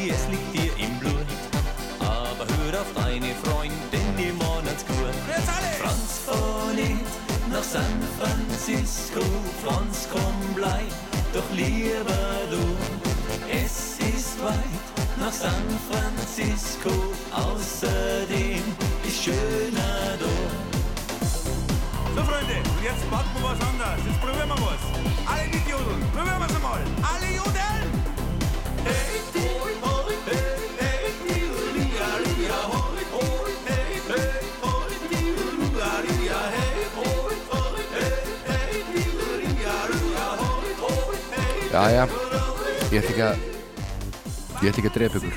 Es 0.10 0.28
liegt 0.30 0.54
dir 0.54 0.72
im 0.78 0.98
Blut. 1.00 1.28
Aber 2.00 2.46
hör 2.48 2.82
auf 2.82 2.88
deine 2.96 3.36
Freundin, 3.44 4.08
die 4.18 4.32
Monats 4.32 4.86
gut. 4.86 5.14
Franz 5.80 6.18
nicht 6.76 7.04
nach 7.52 7.64
San 7.64 8.00
Francisco, 8.18 9.22
Franz 9.64 10.08
komm 10.12 10.54
bleib, 10.56 10.92
doch 11.34 11.50
lieber 11.54 12.48
du. 12.50 12.64
Es 13.52 13.98
ist 14.00 14.42
weit 14.42 14.56
nach 15.20 15.32
San 15.32 15.66
Francisco, 15.90 16.92
außerdem 17.32 18.64
ist 19.06 19.24
schöner 19.24 20.18
dort. 20.20 20.78
So, 22.16 22.24
Freunde, 22.24 22.58
und 22.70 22.84
jetzt 22.84 23.12
machen 23.12 23.30
wir 23.36 23.44
was 23.44 23.62
anderes. 23.62 24.06
Jetzt 24.06 24.22
probieren 24.22 24.50
wir 24.50 24.56
was. 24.56 24.82
Alle 25.26 25.58
jodeln. 25.70 26.02
Probieren 26.14 26.40
wir 26.40 26.48
es 26.48 26.56
einmal. 26.56 26.82
Alle 27.02 27.36
jodeln! 27.36 27.57
Jæja, 41.78 42.08
ég 42.90 43.04
ætla 43.04 43.12
ekki 43.12 43.22
að 43.22 43.42
ég 44.64 44.70
ætla 44.72 44.80
ekki 44.82 44.90
að 44.90 44.96
drepa 44.96 45.20
ykkur. 45.20 45.36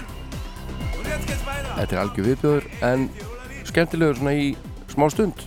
Þetta 1.74 1.90
er 1.90 2.00
algjör 2.00 2.28
viðbjöður 2.30 2.68
en 2.88 3.02
skemmtilegur 3.68 4.16
svona 4.16 4.32
í 4.38 4.46
smá 4.88 5.04
stund. 5.12 5.44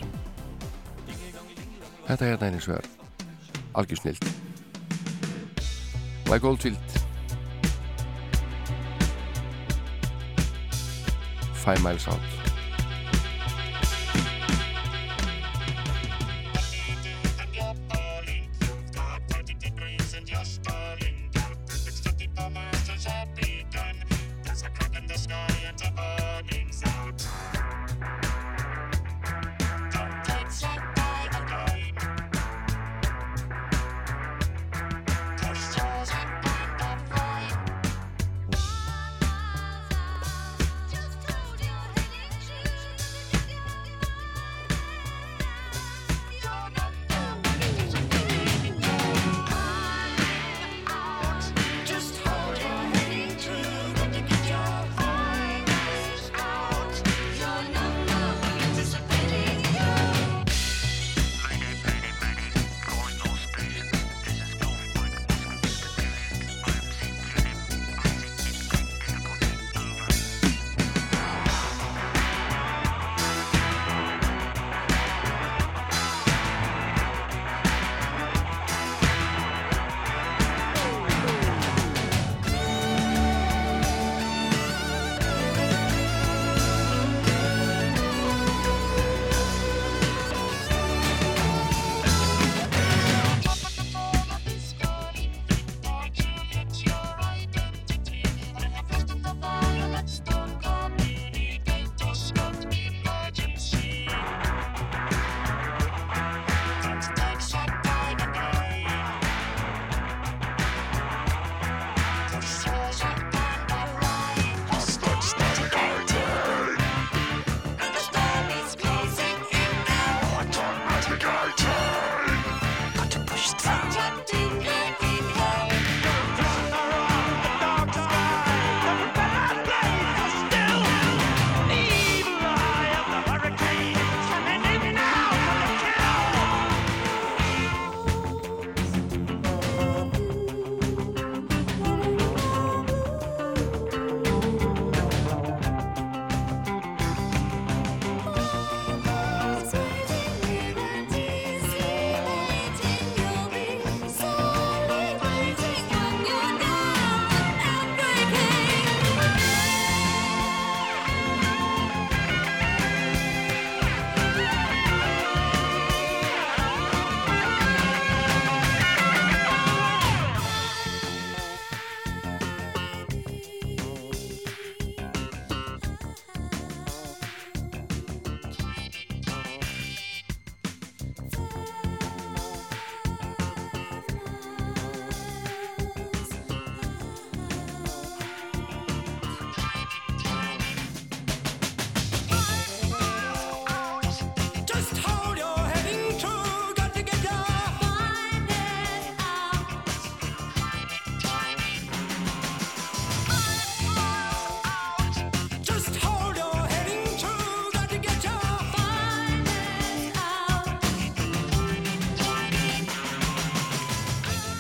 Þetta 2.06 2.30
hérna 2.30 2.52
er 2.52 2.60
eins 2.60 2.70
og 2.70 2.78
er 2.78 2.86
algjör 3.74 4.04
snild 4.04 4.30
Like 6.30 6.46
Oldfield. 6.46 7.02
Five 11.66 11.82
Miles 11.82 12.06
Out 12.08 12.33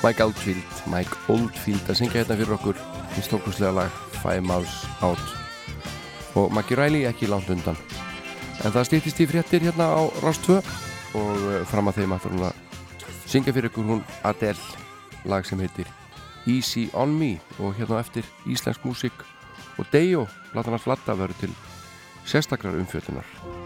Mike 0.04 0.24
Oldfield 0.24 0.80
Mike 0.92 1.16
Oldfield 1.32 1.88
að 1.88 2.00
syngja 2.02 2.20
hérna 2.20 2.36
fyrir 2.36 2.58
okkur. 2.58 2.80
Í 3.16 3.24
stórkurslega 3.24 3.72
lag 3.78 3.96
Five 4.20 4.44
Miles 4.44 4.74
Out. 5.06 5.24
Og 6.36 6.52
Maggie 6.52 6.76
Riley 6.76 7.08
ekki 7.08 7.30
langt 7.32 7.48
undan. 7.54 7.80
En 8.64 8.76
það 8.76 8.90
stýttist 8.90 9.24
í 9.24 9.30
fréttir 9.32 9.64
hérna 9.64 9.88
á 9.96 10.02
Rástvö 10.24 10.60
og 11.16 11.48
eh, 11.54 11.64
fram 11.72 11.88
að 11.88 12.02
þeim 12.02 12.16
aftur 12.18 12.36
hún 12.36 12.48
að 12.50 12.62
syngja 13.32 13.56
fyrir 13.56 13.72
okkur. 13.72 13.90
Hún 13.94 14.06
Adele 14.28 15.30
lag 15.30 15.48
sem 15.48 15.64
heitir 15.64 15.88
Easy 16.44 16.90
On 16.92 17.16
Me. 17.16 17.38
Og 17.64 17.78
hérna 17.80 18.04
eftir 18.04 18.28
íslensk 18.44 18.84
músik 18.84 19.24
og 19.80 19.88
Dejo, 19.94 20.28
latan 20.54 20.76
að 20.76 20.90
flatta 20.90 21.16
veru 21.18 21.40
til 21.40 21.54
sérstaklar 22.28 22.76
umfjöldunar 22.76 23.63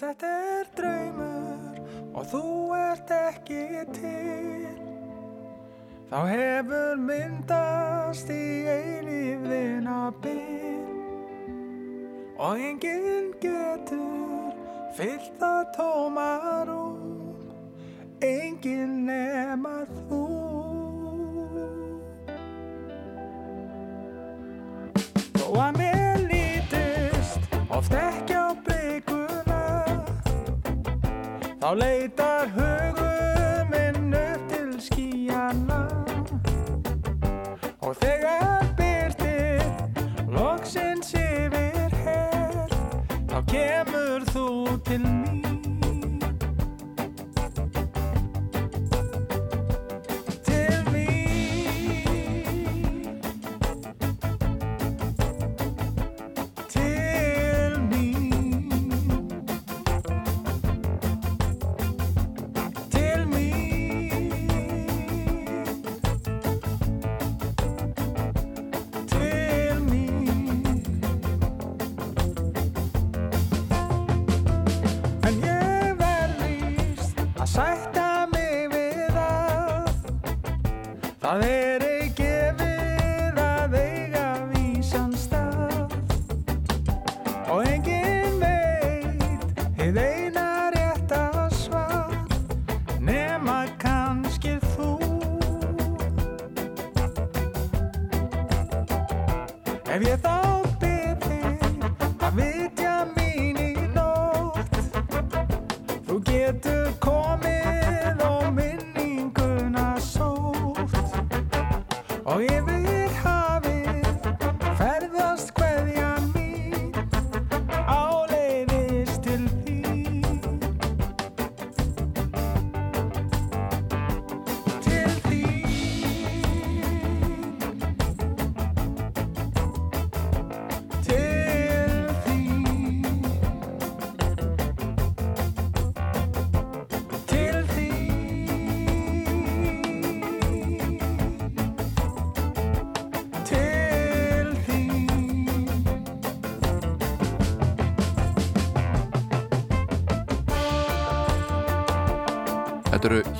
þetta 0.00 0.32
er 0.60 0.70
draumur 0.78 1.80
og 2.16 2.28
þú 2.32 2.44
ert 2.78 3.12
ekki 3.16 3.62
til. 3.96 4.76
Þá 6.06 6.18
hefur 6.30 7.00
myndast 7.02 8.28
í 8.30 8.62
eilífðina 8.70 10.12
bil 10.22 10.46
Og 12.38 12.60
enginn 12.62 13.32
getur 13.42 14.54
fyllt 14.94 15.34
það 15.40 15.64
tómarum 15.74 17.02
Enginn 18.22 19.02
nema 19.08 19.82
þú. 20.06 20.22
Þó 25.34 25.50
að 25.66 25.82
mér 25.82 26.24
lítist 26.30 27.58
oft 27.66 27.98
ekki 27.98 28.35
Þá 31.66 31.72
leitar 31.74 32.50
hugur 32.54 33.64
minn 33.72 34.12
upp 34.14 34.42
til 34.52 34.68
skíjana 34.84 35.80
Og 37.82 37.96
þegar 38.04 38.68
byrtir 38.78 39.66
loksins 40.30 41.10
yfir 41.18 41.98
hér 42.04 42.70
Þá 43.32 43.42
kemur 43.50 44.30
þú 44.30 44.46
til 44.86 45.02
mín 45.10 45.45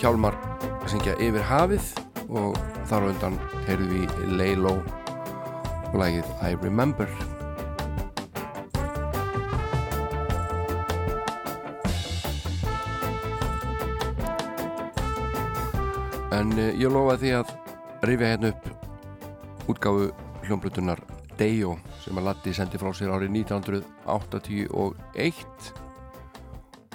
hjálmar 0.00 0.34
að 0.60 0.88
syngja 0.92 1.14
yfir 1.22 1.44
hafið 1.46 1.84
og 2.28 2.56
þar 2.90 3.02
á 3.06 3.08
undan 3.10 3.36
heyrðum 3.66 3.92
við 3.94 4.10
Leilo 4.36 4.74
og 5.92 5.96
lagið 6.00 6.26
I 6.44 6.46
Remember. 6.60 7.08
En 16.36 16.48
uh, 16.52 16.72
ég 16.76 16.88
lofa 16.92 17.14
því 17.22 17.30
að 17.38 17.46
rifja 18.06 18.30
hérna 18.34 18.48
upp 18.52 18.64
útgáfu 19.72 20.02
hljómblutunar 20.44 21.00
Dejo 21.40 21.72
sem 22.04 22.18
að 22.20 22.26
Latti 22.28 22.50
sendi 22.56 22.76
frá 22.80 22.90
sér 22.96 23.10
árið 23.16 23.30
1981 23.40 25.72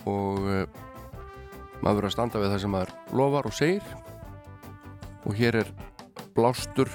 og 0.09 0.37
maður 1.81 1.97
verður 1.97 2.09
að 2.09 2.15
standa 2.15 2.41
við 2.41 2.53
það 2.53 2.63
sem 2.63 2.73
maður 2.75 2.93
lofar 3.19 3.49
og 3.49 3.57
segir. 3.57 3.95
Og 5.25 5.37
hér 5.37 5.59
er 5.61 5.73
blástur 6.37 6.89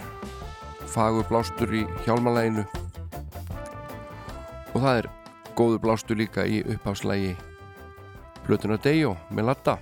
fagur 0.90 1.26
blástur 1.28 1.74
í 1.74 1.84
hjálmalæginu. 2.06 2.64
Og 4.74 4.80
það 4.80 5.02
er 5.02 5.10
góður 5.56 5.82
blástur 5.84 6.18
líka 6.20 6.44
í 6.46 6.62
uppháfslægi 6.64 7.36
Plötuna 8.46 8.76
Dejo 8.78 9.16
með 9.34 9.48
Latta 9.50 9.78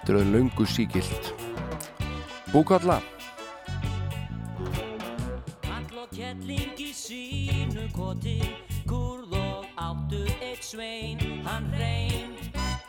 Þetta 0.00 0.16
er 0.16 0.30
löngu 0.32 0.64
síkilt 0.66 1.28
Búkalla. 2.50 2.96
Kall 5.62 6.00
og 6.02 6.08
kettling 6.10 6.80
í 6.82 6.90
sínu 6.96 7.86
koti 7.94 8.40
svein 10.70 11.18
Hann 11.44 11.66
reyn 11.78 12.36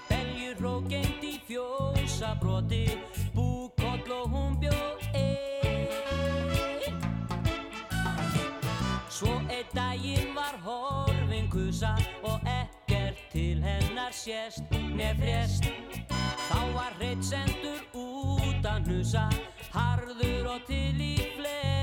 Beljur 0.10 0.66
og 0.70 0.90
gengt 0.92 1.24
í 1.26 1.40
fjósa 1.48 2.36
broti 2.42 2.86
Búkoll 3.34 4.12
og 4.14 4.28
hún 4.30 4.58
bjóð 4.62 5.08
ein. 5.18 7.02
Svo 9.10 9.34
einn 9.50 9.74
daginn 9.74 10.36
var 10.38 10.60
horfin 10.66 11.50
kusa 11.50 11.96
Og 12.22 12.40
ekkert 12.46 13.18
til 13.34 13.64
hennar 13.66 14.14
sést 14.14 14.70
Nefrést 14.94 15.72
Þá 16.52 16.60
var 16.78 16.98
reitt 17.02 17.26
sendur 17.26 17.82
út 17.98 18.66
að 18.66 18.92
hnusa 18.92 19.30
Harður 19.74 20.58
og 20.58 20.68
til 20.70 20.98
í 21.02 21.16
flest 21.38 21.81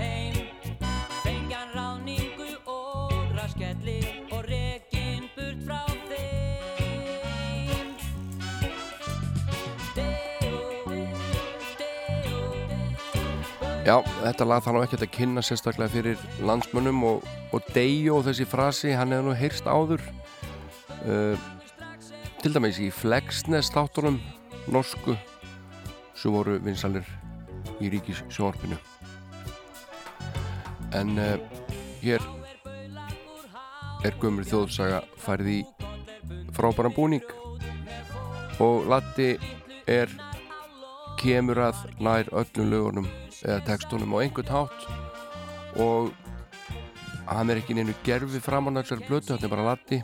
heim. 0.00 0.34
Fengan 1.20 1.70
ráningu 1.76 2.48
og 2.64 3.12
raskelli 3.36 4.00
og 4.32 4.48
rekin 4.48 5.28
burt 5.36 5.60
frá 5.68 5.84
þeim. 6.08 7.94
Já, 13.86 13.96
þetta 14.24 14.48
lag 14.48 14.64
þarf 14.64 14.82
ekki 14.88 15.00
að 15.00 15.14
kynna 15.20 15.44
sérstaklega 15.44 15.94
fyrir 15.94 16.28
landsmönnum 16.42 17.06
og, 17.12 17.30
og 17.52 17.72
Dejo, 17.74 18.20
þessi 18.26 18.48
frasi, 18.48 18.92
hann 18.96 19.12
hefði 19.14 19.28
nú 19.28 19.38
heyrst 19.38 19.70
áður. 19.70 20.04
Uh, 21.00 21.36
til 22.40 22.54
dæmis 22.54 22.78
í 22.80 22.88
Flexnes 22.92 23.68
þáttunum 23.72 24.20
norsku 24.72 25.16
sem 26.16 26.32
voru 26.32 26.56
vinsalir 26.64 27.04
í 27.80 27.92
ríkis 27.92 28.24
sjónarpinu 28.32 28.78
en 30.96 31.18
uh, 31.18 31.36
hér 32.02 32.24
er 34.04 34.16
gömur 34.22 34.46
þjóðsaga 34.48 35.02
færði 35.20 35.62
frábæran 36.56 36.94
búning. 36.96 37.34
Og 38.60 38.88
Latti 38.90 39.34
er 39.88 40.12
kemur 41.20 41.60
að 41.68 41.84
nær 42.00 42.28
öllum 42.32 42.72
lögunum 42.72 43.10
eða 43.42 43.60
textunum 43.68 44.16
á 44.16 44.22
einhvern 44.22 44.54
hátt. 44.54 44.88
Og 45.80 46.10
hann 47.28 47.52
er 47.52 47.60
ekki 47.60 47.76
neinu 47.76 47.94
gerfi 48.04 48.40
framann 48.42 48.80
þessari 48.80 49.06
blötu, 49.06 49.34
þetta 49.34 49.46
er 49.48 49.54
bara 49.54 49.68
Latti 49.72 50.00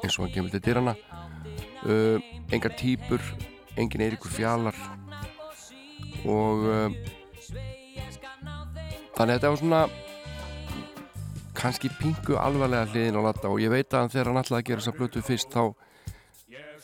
eins 0.00 0.18
og 0.18 0.26
hann 0.26 0.34
kemur 0.34 0.52
til 0.52 0.62
dyrana 0.64 0.94
uh, 1.86 2.18
engar 2.52 2.74
týpur 2.78 3.22
engin 3.78 4.04
Eiríkur 4.06 4.32
Fjallar 4.32 4.76
og 6.24 6.64
uh, 6.66 6.90
þannig 9.20 9.34
að 9.34 9.36
þetta 9.36 9.52
var 9.52 9.60
svona 9.60 9.82
kannski 11.60 11.90
pingu 12.00 12.38
alvarlega 12.40 12.88
hliðin 12.88 13.20
á 13.20 13.26
Latta 13.26 13.52
og 13.52 13.60
ég 13.60 13.72
veit 13.72 13.92
að 13.92 14.14
þegar 14.14 14.30
hann 14.30 14.40
að 14.40 14.64
gera 14.64 14.80
þessa 14.80 14.96
blötu 14.96 15.22
fyrst 15.24 15.52
þá 15.52 15.64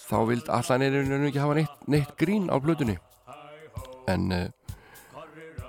þá 0.06 0.18
vild 0.28 0.50
er 0.52 0.82
einhvern 1.00 1.28
ekki 1.30 1.40
hafa 1.42 1.56
neitt, 1.56 1.76
neitt 1.88 2.12
grín 2.20 2.50
á 2.52 2.60
blötunni 2.60 2.98
en 4.12 4.28
uh, 4.34 4.44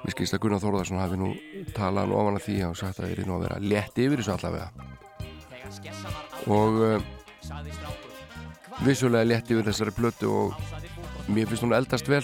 við 0.04 0.14
skilst 0.14 0.36
að 0.36 0.44
Gunnar 0.44 0.62
Þórðarsson 0.64 1.02
hafi 1.02 1.20
nú 1.20 1.32
talað 1.76 2.14
ofan 2.16 2.38
að 2.40 2.46
því 2.46 2.58
og 2.68 2.78
sagt 2.80 3.00
að 3.00 3.08
það 3.08 3.14
er 3.14 3.30
nú 3.30 3.38
að 3.38 3.46
vera 3.48 3.62
létt 3.64 4.02
yfir 4.04 4.22
þessu 4.22 4.34
allavega. 4.36 4.68
Og 6.54 6.78
uh, 6.84 7.02
vissulega 8.86 9.28
létt 9.28 9.52
yfir 9.52 9.68
þessari 9.68 9.96
blötu 9.98 10.32
og 10.32 11.28
mér 11.32 11.50
finnst 11.50 11.66
hún 11.66 11.76
eldast 11.78 12.12
vel. 12.12 12.24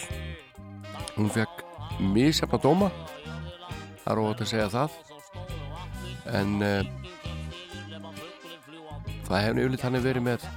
Hún 1.18 1.32
fekk 1.34 1.66
mísjafna 2.14 2.62
dóma 2.62 2.92
það 4.04 4.12
er 4.14 4.22
óvægt 4.24 4.44
að 4.46 4.52
segja 4.52 4.70
það. 4.74 5.00
En 6.34 6.54
uh, 6.64 6.84
það 9.28 9.44
hefur 9.46 9.64
yfirleitt 9.64 9.88
hann 9.88 10.04
verið 10.04 10.28
með 10.28 10.48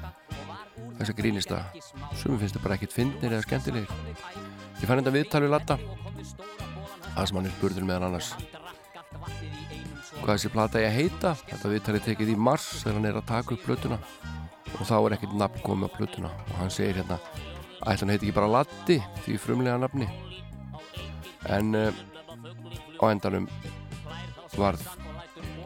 þessa 0.96 1.16
grínista 1.16 1.62
sem 1.76 2.36
finnst 2.38 2.54
þetta 2.54 2.64
bara 2.64 2.76
ekkit 2.78 2.96
fyndnir 2.96 3.32
eða 3.32 3.46
skemmtilegir. 3.46 3.90
Ég 4.76 4.88
fann 4.88 5.00
þetta 5.00 5.14
viðtal 5.14 5.44
við 5.46 5.54
Latta 5.54 5.78
það 7.16 7.28
sem 7.28 7.38
hann 7.38 7.48
er 7.48 7.54
spurður 7.56 7.88
meðan 7.88 8.08
annars. 8.10 8.32
Hvað 10.20 10.32
þessi 10.32 10.50
plata 10.52 10.82
ég 10.82 10.90
að 10.90 10.96
heita? 10.96 11.32
Þetta 11.46 11.70
viðtal 11.72 11.94
er 11.96 12.04
tekið 12.04 12.32
í 12.32 12.38
mars 12.48 12.66
þegar 12.80 12.98
hann 12.98 13.08
er 13.10 13.20
að 13.20 13.28
taka 13.30 13.54
upp 13.54 13.64
plötuna. 13.64 13.98
Og 14.76 14.82
þá 14.88 14.96
er 14.98 15.16
ekkert 15.16 15.36
nafn 15.38 15.62
komið 15.64 15.92
á 15.92 15.96
plötuna. 15.96 16.32
Og 16.50 16.58
hann 16.60 16.72
segir 16.74 17.00
hérna 17.00 17.18
ætla 17.86 18.02
hann 18.02 18.12
heiti 18.12 18.26
ekki 18.26 18.36
bara 18.36 18.50
Latti 18.50 18.98
því 19.24 19.38
frumlega 19.40 19.78
nafni. 19.80 20.08
En 21.52 21.72
uh, 21.78 22.04
á 23.00 23.04
endanum 23.10 23.48
varð 24.56 24.82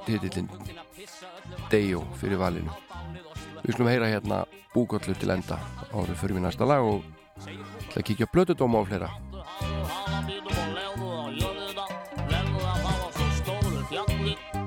titillin 0.06 0.48
Dejo 1.70 2.02
fyrir 2.18 2.38
valinu. 2.40 2.72
Við 3.62 3.76
slum 3.76 3.88
heyra 3.90 4.08
hérna 4.10 4.44
búkollu 4.74 5.14
til 5.18 5.30
enda 5.34 5.58
árið 5.90 6.18
fyrir 6.20 6.38
við 6.38 6.46
næsta 6.46 6.66
lag 6.68 6.86
og 6.86 7.04
ætla 7.40 8.02
að 8.02 8.06
kíkja 8.06 8.30
blötudóma 8.32 8.82
á 8.82 8.84
fleira 8.86 9.10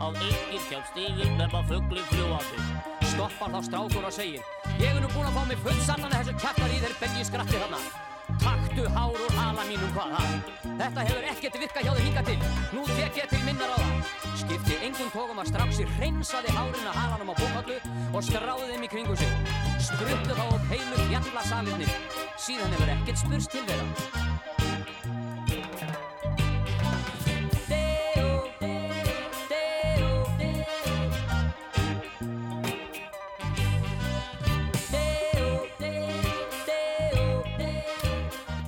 að 0.04 0.18
enginn 0.20 0.66
kemst 0.68 0.98
yfir 1.00 1.30
nema 1.40 1.62
fuggli 1.70 2.02
fljúandi 2.10 2.66
stoppar 3.14 3.54
þá 3.54 3.60
strákur 3.68 4.08
og 4.10 4.16
segir 4.16 4.42
ég 4.82 4.90
er 4.90 5.00
nú 5.04 5.12
búinn 5.14 5.30
að 5.30 5.38
fá 5.38 5.46
mig 5.48 5.62
full 5.64 5.84
saman 5.88 6.12
að 6.12 6.26
þessu 6.26 6.42
kæftar 6.44 6.74
í 6.74 6.82
þeir 6.84 6.98
bengi 7.00 7.30
skratti 7.30 7.62
þarna 7.62 8.13
taktu 8.42 8.88
hár 8.96 9.14
úr 9.14 9.38
hala 9.38 9.66
mínum 9.70 9.92
hvað 9.96 10.16
það 10.18 10.64
þetta 10.80 11.06
hefur 11.08 11.28
ekkert 11.32 11.60
virka 11.62 11.84
hjá 11.84 11.92
þið 11.92 12.06
hinga 12.08 12.24
til. 12.30 12.38
Nú 12.74 12.86
tek 12.90 13.20
ég 13.22 13.30
til 13.32 13.42
minnar 13.46 13.74
á 13.74 13.78
það. 13.78 14.16
Skipti 14.44 14.80
engum 14.88 15.12
tókum 15.14 15.44
að 15.44 15.52
stráksi 15.52 15.88
hreinsaði 15.98 16.56
hárin 16.58 16.90
að 16.90 17.00
halanum 17.00 17.32
á 17.32 17.36
bókallu 17.40 17.78
og 18.14 18.26
skráði 18.26 18.72
þeim 18.74 18.88
í 18.88 18.92
kringu 18.96 19.20
sig. 19.20 19.54
Spruttu 19.92 20.38
þá 20.40 20.46
upp 20.50 20.68
heilu 20.74 21.08
fjallasalinni 21.08 21.90
síðan 22.42 22.76
hefur 22.76 22.96
ekkert 22.98 23.24
spurst 23.26 23.54
til 23.54 23.66
þeirra 23.70 24.63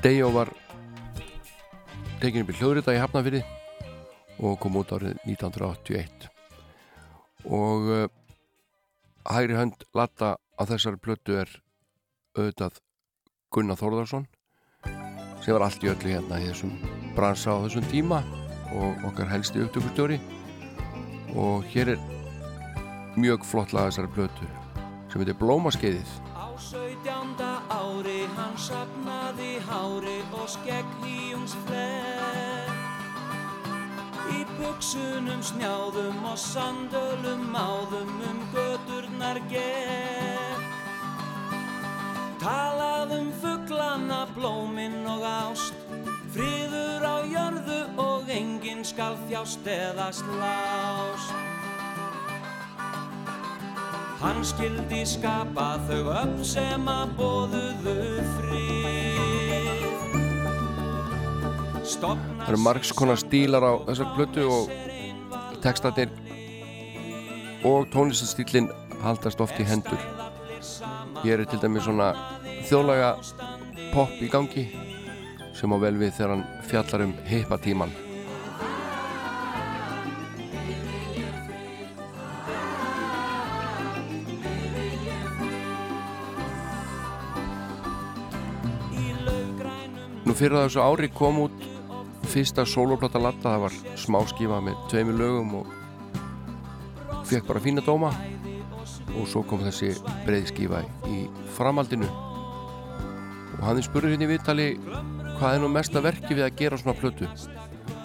Dejo 0.05 0.27
var 0.29 0.51
tekin 2.21 2.43
upp 2.43 2.51
í 2.53 2.55
hljóðrita 2.59 2.93
í 2.93 2.99
Hafnafyrði 3.01 3.39
og 4.37 4.59
kom 4.61 4.75
út 4.77 4.91
árið 4.93 5.15
1981 5.25 6.27
og 7.49 7.87
uh, 7.89 8.03
hægri 9.25 9.57
hönd 9.57 9.87
latta 9.97 10.35
á 10.37 10.61
þessari 10.69 11.01
plötu 11.01 11.39
er 11.41 11.49
auðvitað 12.37 12.77
Gunnar 13.49 13.81
Þórðarsson 13.81 14.29
sem 15.41 15.57
var 15.57 15.65
allt 15.71 15.81
í 15.81 15.89
öllu 15.89 16.13
hérna 16.13 16.37
í 16.37 16.51
þessum 16.51 16.77
bransa 17.17 17.57
á 17.57 17.65
þessum 17.65 17.89
tíma 17.89 18.21
og 18.77 19.09
okkar 19.09 19.33
helsti 19.33 19.65
upptökustjóri. 19.65 20.21
Og 21.33 21.65
hér 21.73 21.95
er 21.95 22.05
mjög 23.17 23.41
flott 23.49 23.73
lag 23.73 23.89
þessari 23.89 24.13
plötu 24.13 24.53
sem 25.09 25.23
heitir 25.23 25.41
Blómaskeiðið 25.41 26.13
ári 27.85 28.25
hann 28.35 28.55
sapnaði 28.57 29.59
hári 29.67 30.17
og 30.33 30.47
skegg 30.49 30.89
híjums 31.03 31.53
fleð 31.65 32.73
Í 34.35 34.41
buksunum 34.57 35.41
snjáðum 35.45 36.23
og 36.25 36.37
sandölum 36.41 37.53
áðum 37.53 38.13
um 38.29 38.39
göturnar 38.55 39.41
ger 39.51 40.63
Talaðum 42.41 43.31
fugglana, 43.41 44.25
blóminn 44.37 45.03
og 45.09 45.25
ást 45.29 45.77
Friður 46.35 47.05
á 47.05 47.15
jörðu 47.23 47.81
og 48.01 48.29
enginn 48.29 48.83
skal 48.85 49.15
þjást 49.29 49.69
eða 49.71 50.11
slást 50.13 51.54
Hann 54.25 54.41
skildi 54.41 55.03
skapa 55.05 55.75
þau 55.85 56.07
upp 56.09 56.39
sem 56.49 56.87
að 56.89 57.11
bóðuðu 57.19 57.95
frið 58.39 58.95
Það 61.85 62.47
eru 62.47 62.59
margs 62.65 62.89
konar 62.97 63.19
stílar 63.21 63.61
á 63.61 63.73
þessar 63.85 64.09
plötu 64.15 64.47
og 64.49 64.71
textatir 65.61 66.09
og 67.65 67.85
tónlistastýlin 67.93 68.71
haldast 69.03 69.41
oft 69.45 69.61
í 69.61 69.67
hendur. 69.69 70.01
Hér 71.21 71.43
er 71.43 71.49
til 71.49 71.61
dæmis 71.61 71.85
svona 71.85 72.09
þjóðlaga 72.65 73.13
pop 73.93 74.17
í 74.17 74.31
gangi 74.33 74.65
sem 75.53 75.69
á 75.69 75.77
vel 75.85 75.95
við 76.01 76.17
þegar 76.17 76.33
hann 76.33 76.47
fjallar 76.65 77.05
um 77.05 77.15
heipa 77.29 77.61
Nú 90.35 90.39
fyrir 90.41 90.65
þessu 90.65 90.81
ári 90.83 91.07
kom 91.15 91.37
út 91.45 91.61
fyrsta 92.27 92.65
soloplata 92.67 93.21
latta, 93.23 93.53
það 93.53 93.61
var 93.61 93.75
smáskífa 94.01 94.57
með 94.65 94.81
tveimur 94.91 95.15
lögum 95.15 95.53
og 95.61 97.21
fekk 97.29 97.45
bara 97.47 97.61
fína 97.63 97.83
dóma. 97.85 98.09
Og 99.15 99.29
svo 99.31 99.45
kom 99.47 99.61
þessi 99.63 99.93
breiðskífa 100.25 100.81
í 101.07 101.21
framaldinu 101.55 102.09
og 102.09 103.61
hann 103.63 103.79
spurður 103.87 104.11
hérna 104.11 104.27
í 104.27 104.31
viðtali 104.33 104.65
hvað 105.37 105.53
er 105.53 105.63
nú 105.63 105.69
mesta 105.71 106.03
verki 106.03 106.35
við 106.35 106.49
að 106.49 106.59
gera 106.59 106.79
svona 106.81 106.99
plötu? 106.99 107.29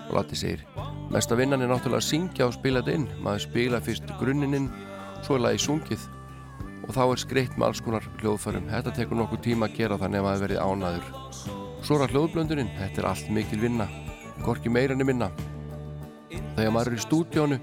Og 0.07 0.15
Latti 0.15 0.39
segir 0.39 0.63
mesta 1.11 1.35
vinnan 1.35 1.67
er 1.67 1.73
náttúrulega 1.73 1.99
að 1.99 2.11
syngja 2.13 2.47
og 2.47 2.55
spila 2.55 2.85
þetta 2.85 2.95
inn. 2.95 3.09
Maður 3.27 3.47
spila 3.49 3.81
fyrst 3.83 4.13
grunninn 4.21 4.71
svo 5.27 5.35
er 5.35 5.49
lagi 5.49 5.65
sungið. 5.67 6.07
Og 6.87 6.95
þá 6.95 7.03
er 7.09 7.25
skreitt 7.25 7.59
með 7.59 7.73
alls 7.73 7.83
konar 7.83 8.07
hljóðfærum. 8.23 8.71
Þetta 8.71 8.95
tekur 9.01 9.19
nokkuð 9.19 9.43
tíma 9.49 9.67
að 9.67 9.81
gera 9.83 9.99
þannig 9.99 10.23
að 10.23 10.29
maður 10.29 10.47
verið 10.47 10.63
ánaður 10.63 11.60
svo 11.83 11.99
að 12.01 12.15
hljóðblöndurinn. 12.15 12.73
Þetta 12.79 13.03
er 13.03 13.09
allt 13.11 13.31
mikil 13.35 13.61
vinna. 13.63 13.87
Gorki 14.45 14.73
meirinni 14.73 15.07
minna. 15.07 15.31
Þegar 16.57 16.75
maður 16.75 16.93
er 16.93 16.99
í 16.99 17.05
stúdjónu 17.05 17.61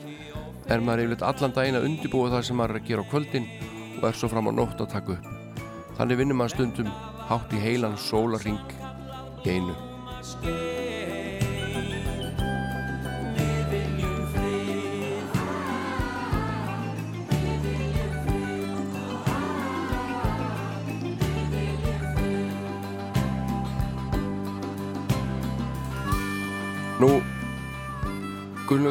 er 0.67 0.83
maður 0.83 1.05
yfirleitt 1.05 1.27
allan 1.27 1.55
daginn 1.55 1.79
að 1.79 1.89
undibúa 1.89 2.31
það 2.35 2.47
sem 2.47 2.59
maður 2.59 2.75
er 2.75 2.81
að 2.81 2.89
gera 2.91 3.05
á 3.07 3.11
kvöldin 3.11 3.51
og 3.97 4.07
er 4.09 4.19
svo 4.19 4.31
fram 4.31 4.49
á 4.49 4.57
nótt 4.57 4.81
að 4.83 4.93
taka 4.95 5.17
upp. 5.17 5.29
Þannig 5.97 6.21
vinnur 6.21 6.41
maður 6.41 6.57
stundum 6.57 6.91
hátt 7.27 7.53
í 7.55 7.61
heilan 7.63 7.99
sólarring 7.99 8.75
í 9.45 9.57
einu 9.57 10.76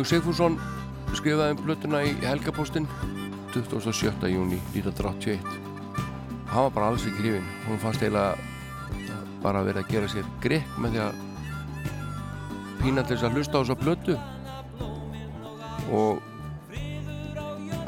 Gunnlaug 0.06 0.22
Sigfússon 0.22 0.54
skrifaði 1.18 1.54
um 1.56 1.62
blötuna 1.64 2.00
í 2.06 2.12
Helgapóstinn 2.22 2.84
27. 3.50 4.28
júni 4.30 4.60
1981 4.70 5.42
hann 6.46 6.68
var 6.68 6.70
bara 6.76 6.90
alls 6.92 7.06
ekki 7.08 7.24
hrifin 7.24 7.48
hún 7.64 7.80
fannst 7.82 8.04
eiginlega 8.04 8.36
bara 9.42 9.64
vera 9.66 9.82
að 9.82 9.90
gera 9.90 10.12
sér 10.12 10.30
grek 10.44 10.78
með 10.78 10.94
því 10.94 11.02
að 11.02 11.18
pína 12.84 13.02
til 13.02 13.16
þess 13.16 13.26
að 13.26 13.34
hlusta 13.34 13.58
á 13.58 13.60
þessa 13.64 13.78
blötu 13.82 14.14
og 15.90 16.22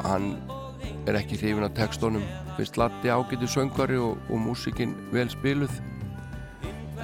hann 0.03 0.29
er 1.07 1.23
ekki 1.23 1.39
hrifin 1.39 1.69
af 1.71 1.75
textónum 1.79 2.29
finnst 2.59 2.83
Latti 2.83 3.15
ágættu 3.15 3.47
söngari 3.47 3.95
og, 3.95 4.19
og 4.27 4.43
músikinn 4.43 4.97
vel 5.15 5.31
spiluð. 5.31 5.71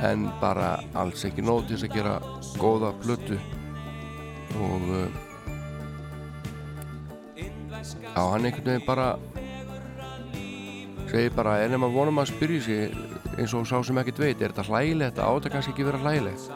En 0.03 0.27
bara 0.41 0.81
alls 0.91 1.23
ekki 1.23 1.45
nóg 1.45 1.69
til 1.69 1.77
þess 1.77 1.87
að 1.87 2.01
gera 2.01 2.17
góða 2.59 2.91
blötu 2.99 3.39
og 4.55 4.81
já, 8.15 8.21
hann 8.31 8.45
einhvern 8.45 8.69
veginn 8.69 8.87
bara 8.87 9.07
segir 11.09 11.33
bara 11.35 11.59
en 11.63 11.75
ef 11.75 11.79
maður 11.81 11.97
vonum 11.99 12.21
að 12.23 12.31
spyrja 12.33 12.61
sig 12.65 12.95
eins 13.35 13.53
og 13.55 13.67
sá 13.67 13.77
sem 13.83 13.97
ekkert 13.99 14.21
veit, 14.23 14.41
er 14.41 14.53
þetta 14.53 14.65
hlægilegt? 14.69 15.19
Að 15.19 15.49
kannski 15.51 15.73
ekki 15.73 15.87
vera 15.87 15.99
hlægilegt? 16.01 16.47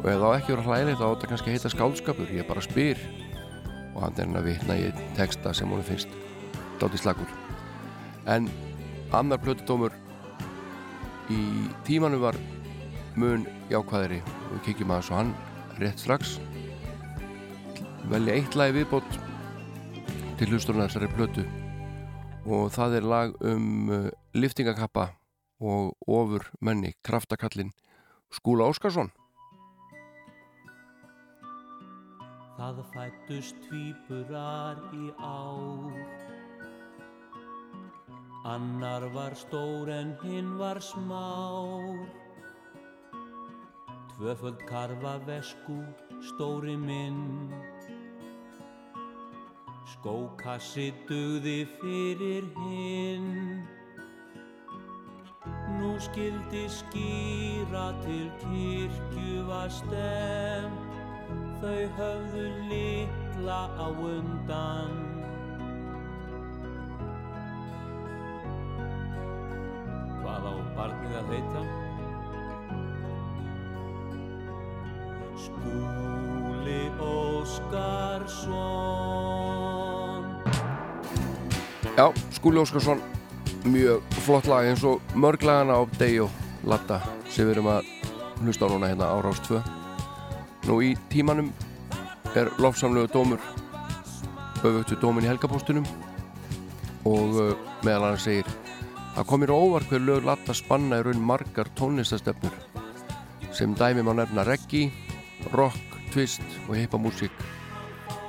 Og 0.00 0.06
ef 0.08 0.20
það 0.22 0.36
ekki 0.38 0.54
vera 0.54 0.66
hlægilegt 0.66 1.04
að 1.04 1.26
kannski 1.28 1.54
heita 1.54 1.72
skálskapur 1.72 2.32
ég 2.34 2.48
bara 2.48 2.64
spyr. 2.64 3.00
Og 3.94 4.02
hann 4.04 4.16
er 4.16 4.28
hann 4.28 4.40
að 4.40 4.48
vitna 4.48 4.76
í 4.80 4.90
texta 5.18 5.52
sem 5.56 5.68
hún 5.68 5.84
finnst 5.84 6.12
dáti 6.80 7.00
slagur. 7.00 7.28
En 8.28 8.48
annar 9.16 9.40
plötudómur 9.42 9.96
í 11.30 11.40
tímanu 11.86 12.20
var 12.22 12.38
mun 13.16 13.46
jákvæðri 13.70 14.20
og 14.22 14.54
við 14.54 14.64
kikjum 14.68 14.94
að 14.94 15.02
þessu 15.02 15.18
hann 15.18 15.34
rétt 15.80 16.02
strax 16.02 16.38
velja 18.10 18.34
eitt 18.34 18.56
lagi 18.58 18.74
viðbót 18.74 19.18
til 20.40 20.48
hlusturna 20.50 20.88
þessari 20.88 21.08
plötu. 21.14 21.44
Og 22.50 22.70
það 22.74 22.96
er 22.98 23.06
lag 23.06 23.34
um 23.46 23.90
uh, 23.92 24.08
liftingakappa 24.34 25.12
og 25.60 25.92
ofur 26.10 26.48
menni 26.64 26.94
kraftakallin 27.06 27.70
Skúla 28.34 28.66
Óskarsson. 28.70 29.12
Það 32.58 32.82
fættust 32.94 33.62
tvíburar 33.68 34.80
í 34.96 35.06
ár. 35.22 35.94
Annar 38.50 39.06
var 39.14 39.36
stór 39.38 39.92
en 39.94 40.16
hinn 40.24 40.56
var 40.58 40.82
smár. 40.82 42.08
Tvöföld 44.16 44.66
karfa 44.68 45.18
vesku, 45.28 45.78
stóri 46.32 46.74
minn 46.76 47.54
Skókassi 49.90 50.92
dugði 51.08 51.66
fyrir 51.80 52.46
hinn. 52.60 53.64
Nú 55.80 55.90
skildi 55.98 56.64
skýra 56.70 57.88
til 58.04 58.28
kirkju 58.44 59.42
var 59.48 59.70
stemt 59.72 60.90
Þau 61.60 61.82
höfðu 61.98 62.44
litla 62.70 63.60
á 63.76 63.86
undan. 63.92 64.92
Hvað 70.22 70.42
á 70.48 70.54
barnið 70.78 71.14
að 71.20 71.26
heita? 71.34 71.62
Skúli 75.44 76.82
Óskarsson 77.10 78.40
Já, 82.00 82.12
Skúli 82.32 82.56
Óskarsson 82.56 83.00
mjög 83.64 84.00
flott 84.24 84.46
lag 84.48 84.64
eins 84.64 84.80
og 84.88 85.02
mörg 85.12 85.42
lagana 85.44 85.74
á 85.76 85.84
Dejo 86.00 86.30
Latta 86.64 86.96
sem 87.28 87.44
við 87.44 87.58
erum 87.58 87.68
að 87.68 87.90
hlusta 88.40 88.64
á 88.64 88.72
núna 88.72 88.88
hérna 88.88 89.10
á 89.12 89.20
Rás 89.20 89.42
2 89.44 89.60
Nú 90.64 90.78
í 90.80 90.94
tímanum 91.12 91.50
er 92.32 92.48
lofsamlegu 92.56 93.10
dómur 93.12 93.44
öfugtu 94.64 94.96
dómin 94.96 95.28
í 95.28 95.28
helgapóstunum 95.28 95.84
og 97.04 97.36
uh, 97.36 97.52
meðal 97.84 98.14
hann 98.14 98.24
segir 98.24 98.48
að 99.12 99.28
komir 99.34 99.52
óvart 99.52 99.92
hver 99.92 100.00
lög 100.00 100.24
Latta 100.24 100.56
spanna 100.56 101.02
í 101.02 101.04
raun 101.04 101.20
margar 101.20 101.68
tónlistastefnur 101.76 102.56
sem 103.52 103.76
dæmi 103.76 104.00
má 104.00 104.14
nefna 104.16 104.48
reggae, 104.48 104.88
rock, 105.52 106.00
twist 106.16 106.48
og 106.64 106.78
hippamúsík 106.80 107.59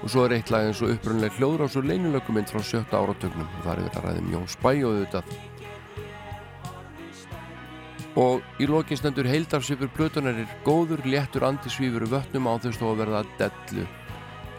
og 0.01 0.09
svo 0.09 0.25
er 0.25 0.37
eitt 0.37 0.49
lag 0.49 0.65
eins 0.65 0.81
og 0.81 0.95
upprunlega 0.95 1.37
hljóðrás 1.37 1.77
og 1.77 1.85
leinulökuminn 1.85 2.49
frá 2.49 2.61
sjötta 2.65 2.97
áratögnum 2.97 3.45
og 3.45 3.63
það 3.65 3.71
er 3.73 3.82
við 3.82 3.97
að 3.97 4.05
ræðum 4.07 4.32
Jón 4.33 4.47
Spæ 4.49 4.71
og 4.71 4.87
auðvitað. 4.89 5.33
Og 8.21 8.59
í 8.59 8.67
lokin 8.67 8.99
stendur 8.99 9.29
heildarsvipur 9.29 9.91
plötunar 9.95 10.36
er 10.41 10.55
góður, 10.65 11.05
léttur 11.07 11.45
andisvífur 11.47 12.09
vötnum 12.11 12.49
á 12.49 12.59
þess 12.59 12.82
að 12.83 12.97
verða 13.05 13.21
dellu. 13.39 13.86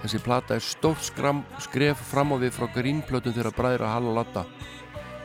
Þessi 0.02 0.20
plata 0.24 0.56
er 0.56 0.64
stórt 0.64 1.04
skram, 1.04 1.42
skref 1.62 2.00
fram 2.10 2.32
á 2.32 2.36
við 2.40 2.54
frá 2.56 2.70
grínplötun 2.74 3.34
þeirra 3.36 3.52
bræðir 3.54 3.84
að 3.86 3.92
hala 3.96 4.14
latta 4.22 4.46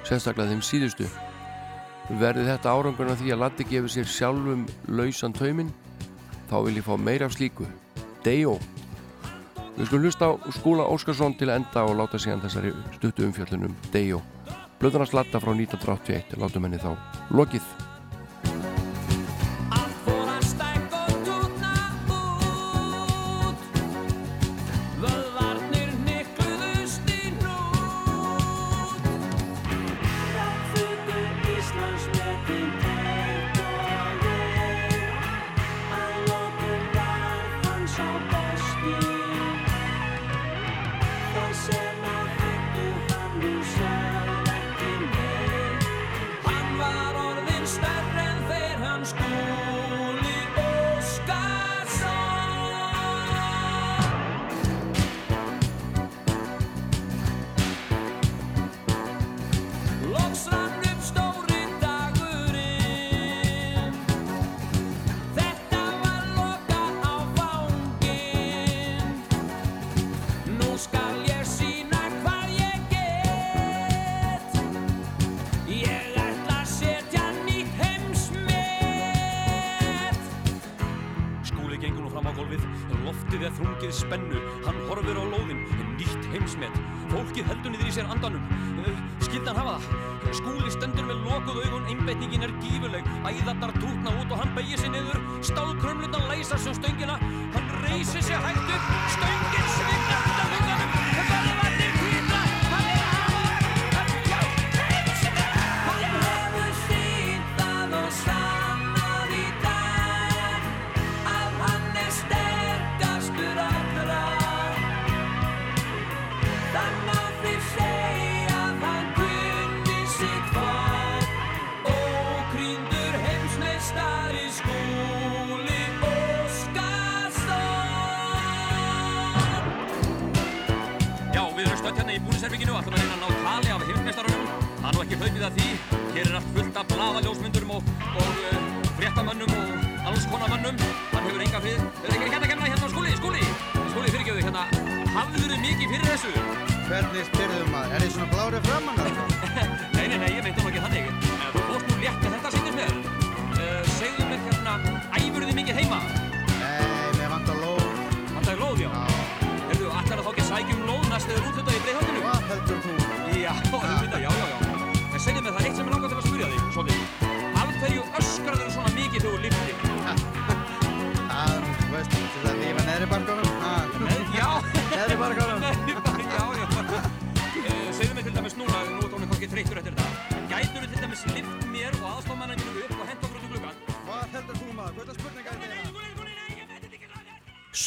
sérstaklega 0.07 0.53
þeim 0.53 0.63
síðustu. 0.65 1.07
Verði 2.19 2.45
þetta 2.47 2.73
árangurna 2.73 3.17
því 3.19 3.33
að 3.33 3.41
Latti 3.43 3.67
gefur 3.67 3.91
sér 3.91 4.07
sjálfum 4.07 4.65
lausan 4.87 5.35
tauminn 5.35 5.73
þá 6.47 6.57
vil 6.63 6.77
ég 6.77 6.85
fá 6.85 6.95
meira 6.95 7.27
af 7.27 7.35
slíku. 7.35 7.67
Dejo 8.23 8.57
Við 9.77 9.91
skulum 9.91 10.07
hlusta 10.07 10.25
á 10.25 10.33
Skúla 10.57 10.85
Óskarsson 10.89 11.35
til 11.37 11.51
enda 11.53 11.83
og 11.85 11.99
láta 11.99 12.17
síðan 12.17 12.41
þessari 12.41 12.71
stuttu 12.95 13.27
umfjöllunum 13.27 13.75
Dejo 13.93 14.23
Blöðunars 14.81 15.13
Latta 15.13 15.37
frá 15.37 15.51
1981 15.53 16.33
látum 16.41 16.65
henni 16.65 16.81
þá 16.81 16.95
lokið 17.29 17.86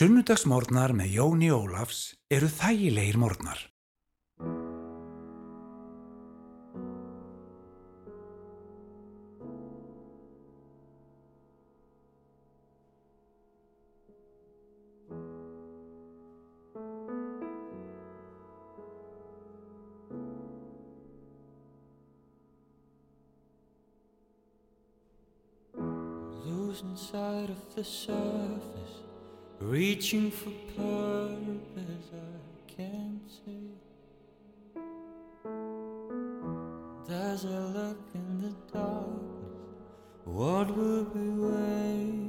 Sunnudagsmórnar 0.00 0.94
með 0.96 1.10
Jóni 1.12 1.50
Ólafs 1.52 2.14
eru 2.32 2.48
þægilegir 2.48 3.18
mórnar. 3.20 3.66
losing 26.46 26.96
sight 26.96 27.50
of 27.50 27.74
the 27.74 27.84
surface 27.84 28.79
Reaching 29.60 30.30
for 30.30 30.48
purpose 30.74 32.08
I 32.14 32.72
can't 32.72 33.20
see. 33.44 33.74
There's 37.06 37.44
a 37.44 37.60
look 37.76 37.98
in 38.14 38.40
the 38.40 38.54
darkness. 38.72 39.20
What 40.24 40.74
will 40.74 41.04
be 41.04 41.28
waiting? 41.28 42.19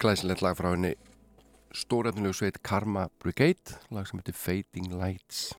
Glæsilegt 0.00 0.42
lag 0.42 0.56
frá 0.56 0.72
henni. 0.72 0.94
Stórefnilegu 1.76 2.32
sveit 2.34 2.62
Karma 2.64 3.08
Brigade 3.22 3.76
lag 3.90 4.08
sem 4.08 4.18
heitir 4.18 4.34
Fading 4.34 4.88
Lights. 4.96 5.50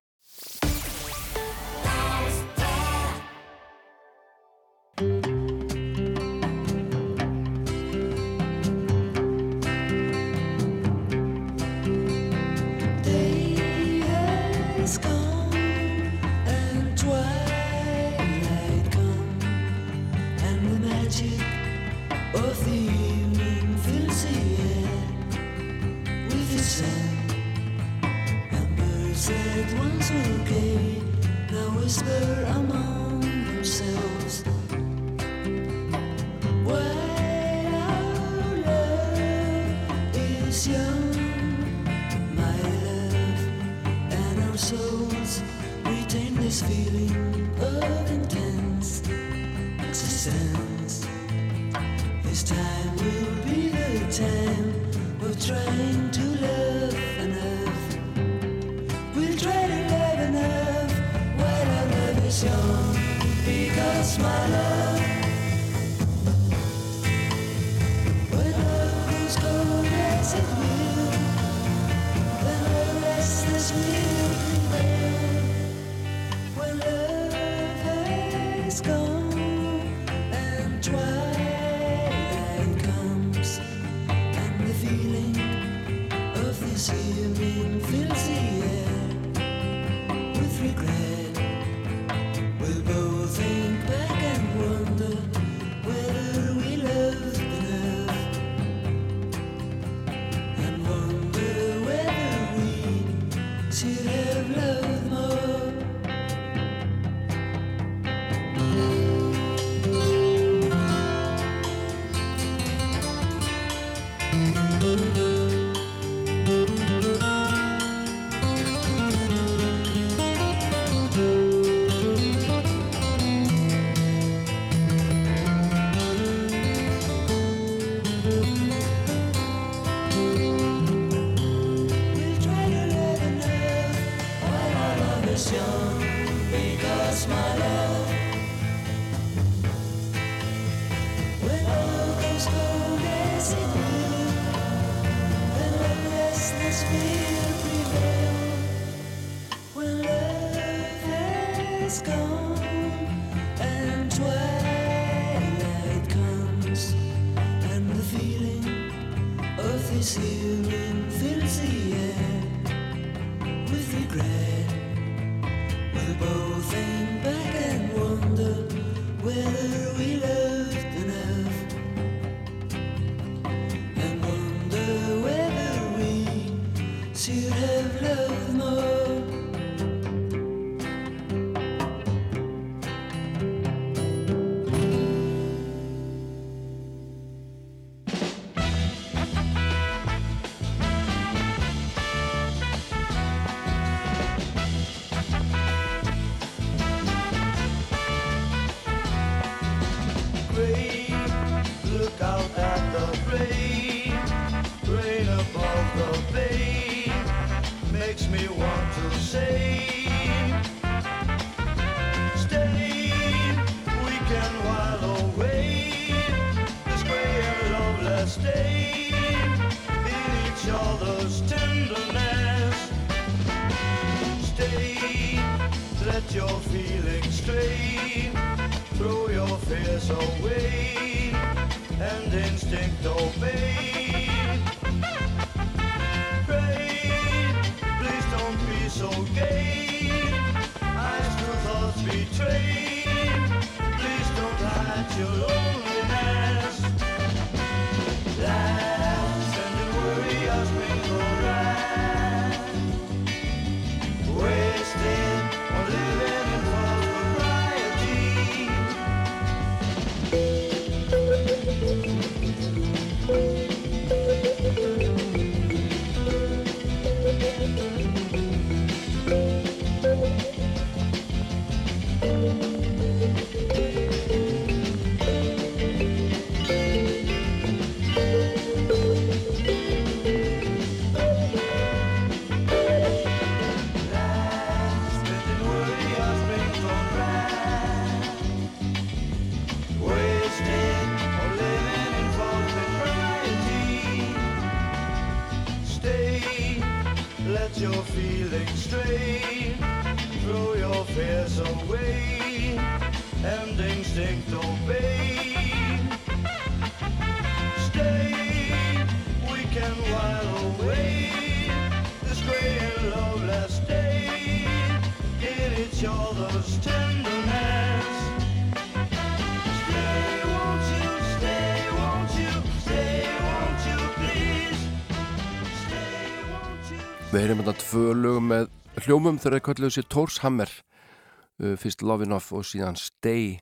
tvö 327.91 328.13
lögum 328.15 328.45
með 328.47 328.69
hljómum 329.03 329.37
þegar 329.41 329.57
það 329.57 329.63
kalliðu 329.65 329.93
sér 329.97 330.05
Tórs 330.13 330.37
Hammer 330.45 330.71
uh, 330.71 331.73
fyrst 331.79 332.03
Lovinoff 332.07 332.53
og 332.55 332.63
síðan 332.67 332.95
Stay. 332.99 333.57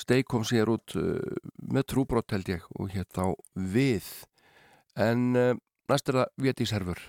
Stay 0.00 0.24
kom 0.24 0.46
sér 0.48 0.70
út 0.72 0.96
uh, 0.96 1.20
með 1.60 1.88
trúbrott 1.92 2.32
held 2.32 2.48
ég 2.54 2.64
og 2.78 2.88
hér 2.94 3.04
þá 3.12 3.36
við. 3.74 4.08
En 4.96 5.26
uh, 5.36 5.52
næst 5.92 6.08
er 6.08 6.22
það 6.22 6.46
Vétis 6.46 6.72
Herfur 6.72 7.02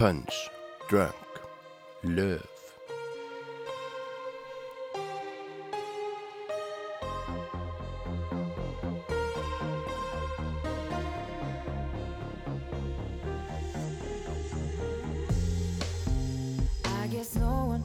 Puns 0.00 0.46
Drunk 0.90 1.44
Lög 2.02 2.51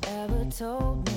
ever 0.08 0.46
told 0.46 1.06
me. 1.12 1.17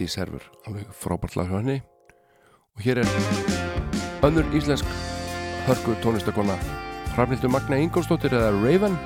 Lady 0.00 0.08
Server 0.08 0.40
alveg 0.64 0.86
frábært 0.96 1.34
lag 1.36 1.50
hjá 1.50 1.58
henni. 1.58 1.74
Og 2.72 2.84
hér 2.86 3.02
er 3.02 3.10
önnur 4.24 4.48
íslensk 4.56 4.88
hörku 5.66 5.92
tónistakona 6.00 6.56
Hrafnildur 7.12 7.52
Magna 7.52 7.76
Ingolstóttir 7.76 8.32
eða 8.32 8.54
Raven. 8.62 8.96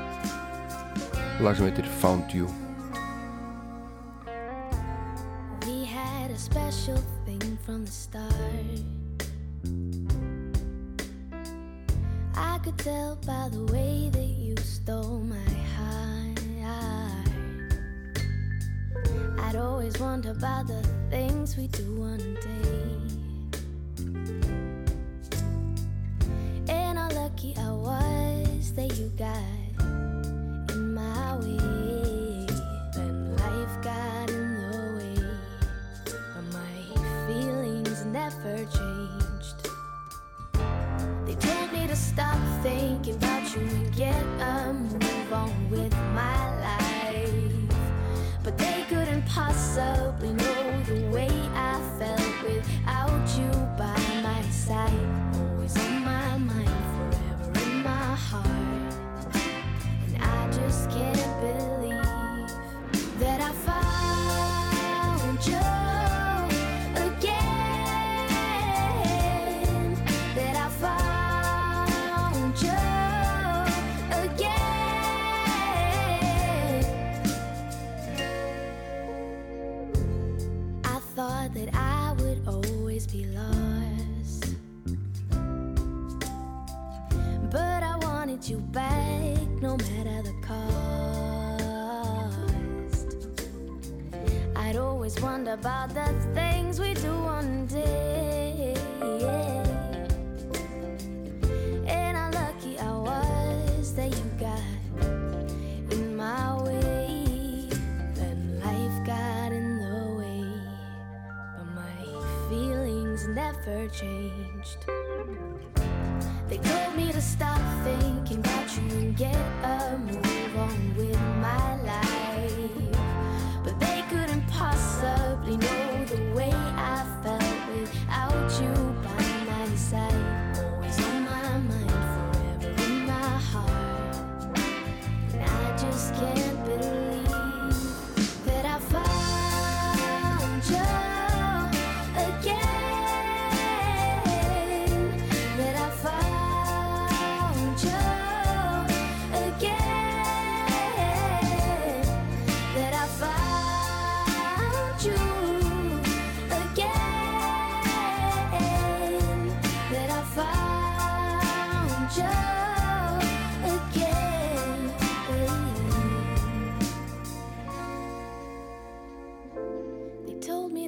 Lag 1.43 1.59
sem 1.59 1.67
heitir 1.67 1.91
Found 1.99 2.31
You. 2.31 2.47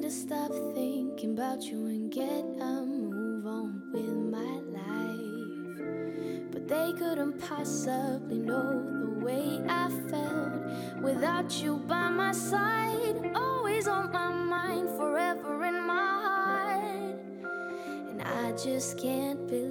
to 0.07 0.13
stop 0.13 0.51
thinking 0.73 1.33
about 1.33 1.61
you 1.63 1.85
and 1.87 2.09
get 2.09 2.45
a 2.61 2.81
move 2.85 3.45
on 3.45 3.81
with 3.91 4.15
my 4.35 4.53
life. 4.71 6.49
But 6.49 6.65
they 6.69 6.93
couldn't 6.93 7.37
possibly 7.41 8.37
know 8.37 8.85
the 9.01 9.25
way 9.25 9.59
I 9.67 9.89
felt 10.09 11.01
without 11.01 11.61
you 11.61 11.75
by 11.87 12.07
my 12.07 12.31
side. 12.31 13.31
Always 13.35 13.89
on 13.89 14.09
my 14.13 14.31
mind, 14.31 14.89
forever 14.91 15.65
in 15.65 15.85
my 15.85 16.11
heart. 16.23 17.19
And 18.09 18.21
I 18.21 18.53
just 18.53 18.97
can't 18.97 19.45
believe. 19.45 19.66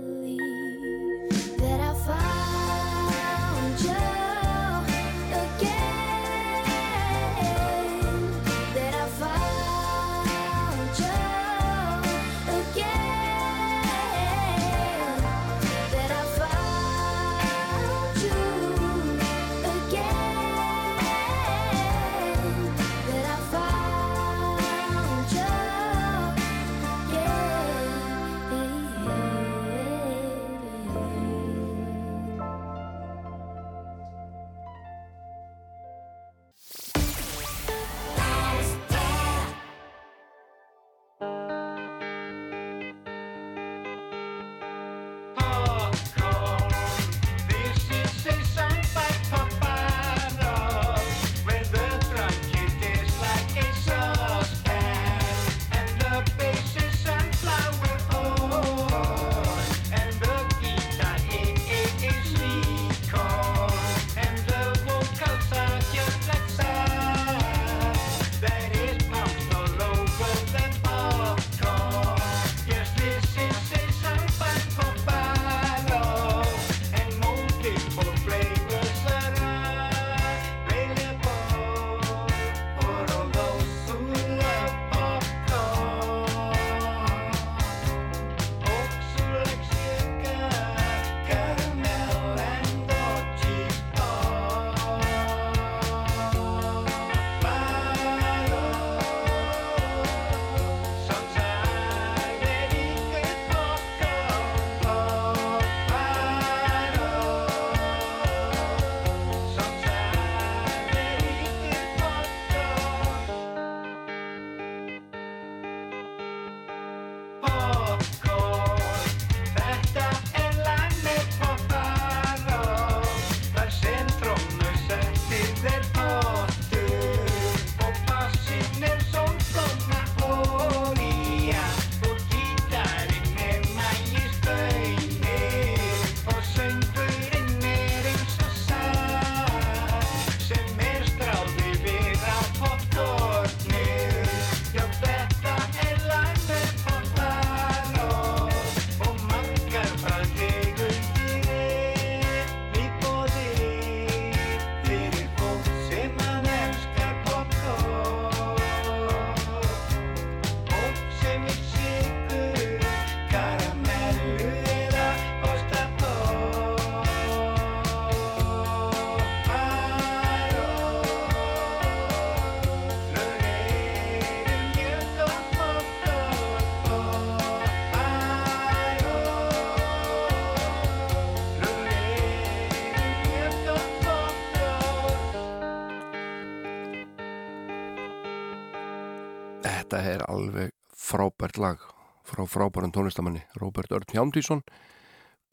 þetta 189.87 190.03
er 190.03 190.23
alveg 190.27 190.73
frábært 190.99 191.59
lag 191.63 191.83
frá 192.27 192.43
frábæran 192.51 192.91
tónlistamanni 192.91 193.45
Róbert 193.61 193.93
Örn 193.95 194.09
Hjámdísson 194.11 194.65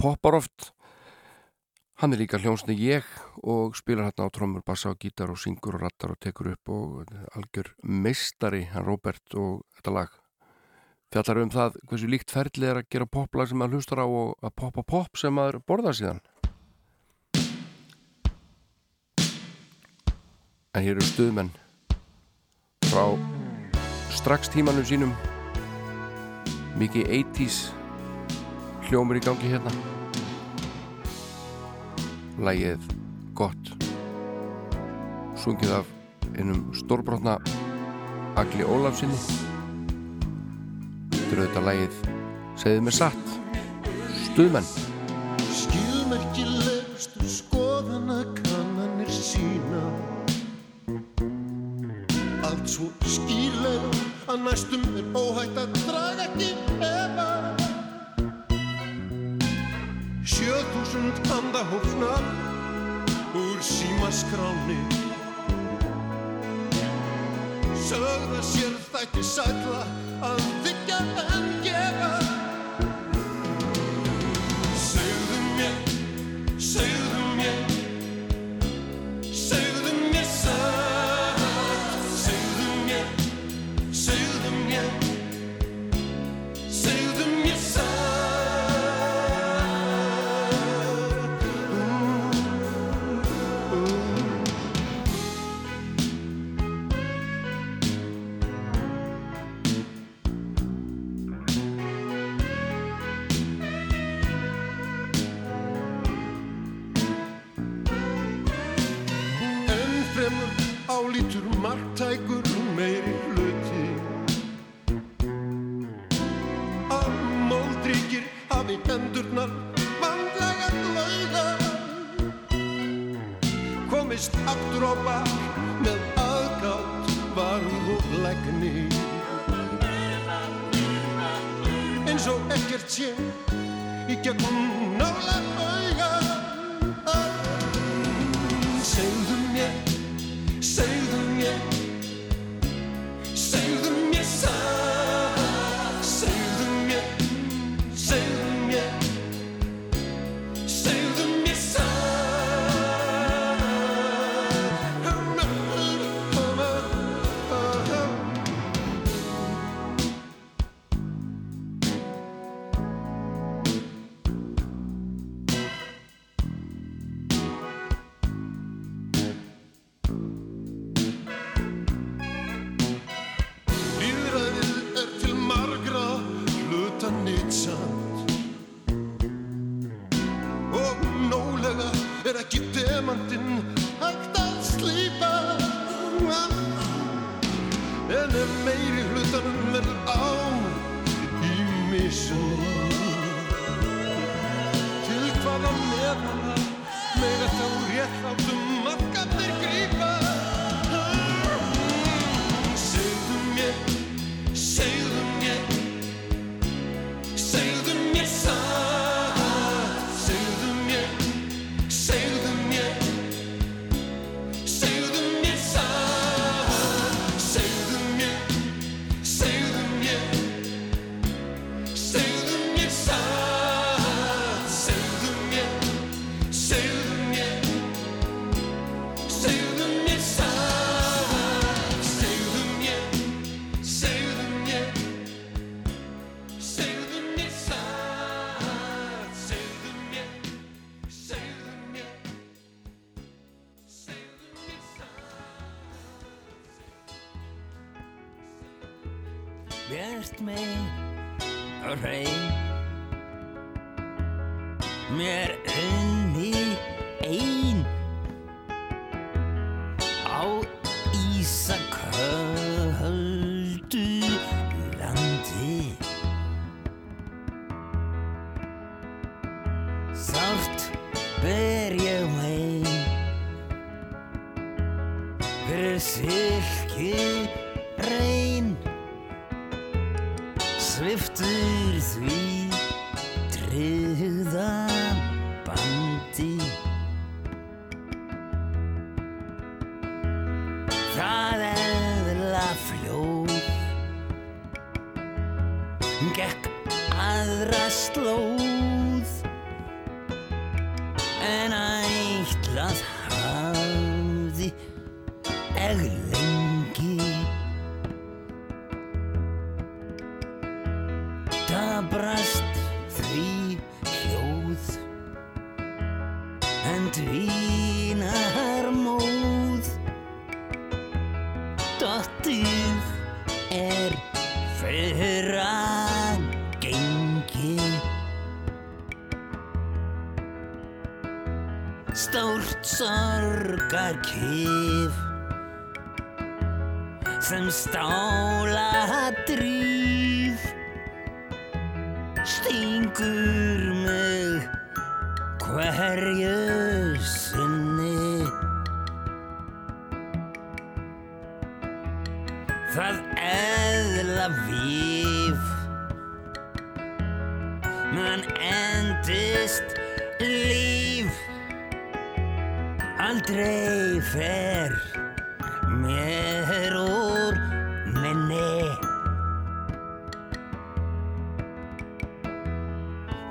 poppar 0.01 0.39
oft. 0.39 0.71
Hann 2.01 2.15
er 2.15 2.17
líka 2.17 2.39
hljómsni 2.41 2.73
ég 2.73 3.05
og 3.45 3.77
spilar 3.77 4.09
hérna 4.09 4.25
á 4.25 4.33
trommur, 4.33 4.63
bassa 4.65 4.89
og 4.89 4.97
gítar 4.97 5.29
og 5.29 5.37
syngur 5.37 5.77
og 5.77 5.85
rattar 5.85 6.15
og 6.15 6.19
tekur 6.19 6.49
upp 6.55 6.73
og 6.73 7.13
algjör 7.37 7.75
meistari 7.85 8.63
hann 8.73 8.87
Róbert 8.87 9.37
og 9.37 9.61
þetta 9.77 9.93
lag. 9.93 10.09
Fjallar 11.13 11.43
um 11.43 11.53
það 11.53 11.77
hversu 11.85 12.09
líkt 12.09 12.33
ferðlið 12.33 12.69
er 12.71 12.81
að 12.81 12.89
gera 12.89 13.05
poplag 13.05 13.51
sem 13.51 13.61
maður 13.61 13.77
hlustar 13.77 14.01
á 14.01 14.07
og 14.09 14.33
að 14.41 14.55
poppa 14.57 14.81
pop 14.81 15.21
sem 15.21 15.33
maður 15.33 15.61
borða 15.61 15.93
síðan. 15.93 16.25
En 20.73 20.81
hér 20.81 20.97
eru 20.97 21.05
stuðmenn 21.05 21.53
frá 22.89 23.05
strax 24.13 24.51
tímanum 24.53 24.85
sínum. 24.87 25.13
Mikið 26.79 27.09
80's 27.33 27.59
hljómur 28.89 29.19
í 29.19 29.23
gangi 29.23 29.53
hérna. 29.53 29.73
Lægið 32.41 32.91
gott. 33.37 33.73
Sungið 35.37 35.79
af 35.81 35.89
einum 36.33 36.69
stórbrotna 36.77 37.37
Agli 38.39 38.65
Ólafsinni 38.65 39.19
auðvitað 41.33 41.65
lægið 41.67 41.95
segðið 42.61 42.83
mér 42.85 42.95
satt 42.97 43.31
stuðmenn. 44.23 44.69
Skilmerkilegustu 45.59 47.29
skoðana 47.29 48.19
kannanir 48.39 49.13
sína. 49.13 49.85
Allt 52.43 52.69
svo 52.69 52.91
skýrlega 53.01 53.42
að 54.33 54.45
næstum 54.47 54.83
er 54.97 55.17
óhætt 55.17 55.57
að 55.61 55.73
draga 55.85 56.23
ekki 56.25 56.47
efa. 56.81 57.27
Sjöþúsund 60.33 61.19
andahófna 61.35 62.13
úr 63.37 63.59
símaskráni 63.61 64.79
Sögða 67.83 68.41
sér 68.47 68.73
þætti 68.89 69.27
sætla 69.35 69.85
að 70.31 70.41
þykja 70.65 70.99
en 71.27 71.32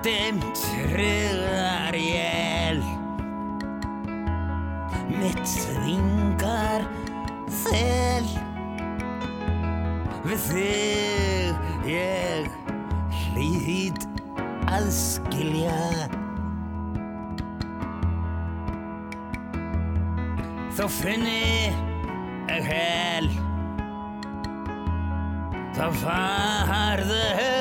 Dimt 0.02 0.64
hrigðar 0.90 1.94
jél 1.94 2.80
Mitt 5.12 5.44
þvingar 5.46 6.88
þel 7.62 8.26
Við 10.22 10.42
þig. 10.46 11.56
Ég 11.90 12.50
hlýt 13.32 14.04
að 14.70 14.86
skilja. 14.94 15.78
Þá 20.78 20.84
finni 20.94 21.40
ég 22.48 22.70
hel. 22.70 23.32
Þá 25.74 25.86
farðu 26.04 27.51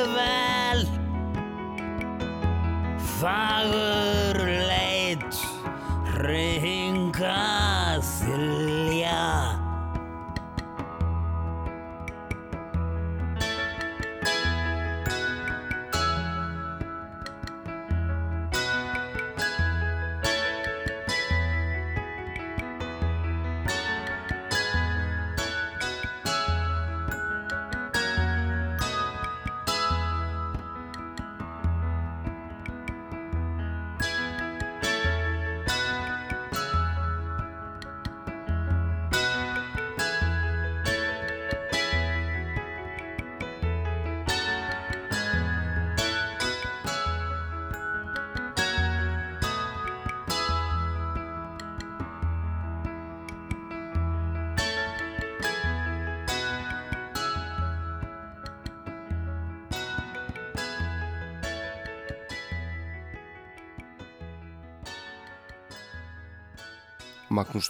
Fagur 3.21 4.20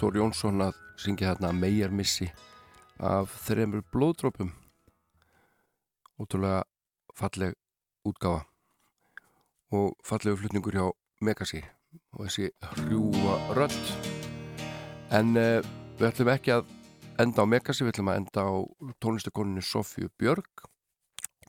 Þór 0.01 0.15
Jónsson 0.17 0.63
að 0.65 0.77
syngja 0.97 1.35
þarna 1.35 1.51
megarmissi 1.53 2.25
af 3.05 3.35
þreymur 3.45 3.83
blóðdrópum 3.93 4.47
ótrúlega 6.17 6.63
falleg 7.13 7.53
útgáfa 8.09 8.47
og 9.77 9.93
fallegu 10.01 10.39
flutningur 10.39 10.77
hjá 10.79 10.87
Megasi 11.21 11.61
og 12.15 12.23
þessi 12.23 12.49
hrjúa 12.79 13.35
rödd. 13.59 13.77
En 15.13 15.37
uh, 15.37 15.61
við 15.99 16.09
ætlum 16.09 16.33
ekki 16.33 16.55
að 16.55 16.73
enda 17.21 17.45
á 17.45 17.51
Megasi, 17.53 17.85
við 17.85 17.93
ætlum 17.93 18.09
að 18.09 18.19
enda 18.23 18.47
á 18.49 18.53
tónlistakoninu 19.05 19.61
Sofju 19.61 20.09
Björg 20.17 20.65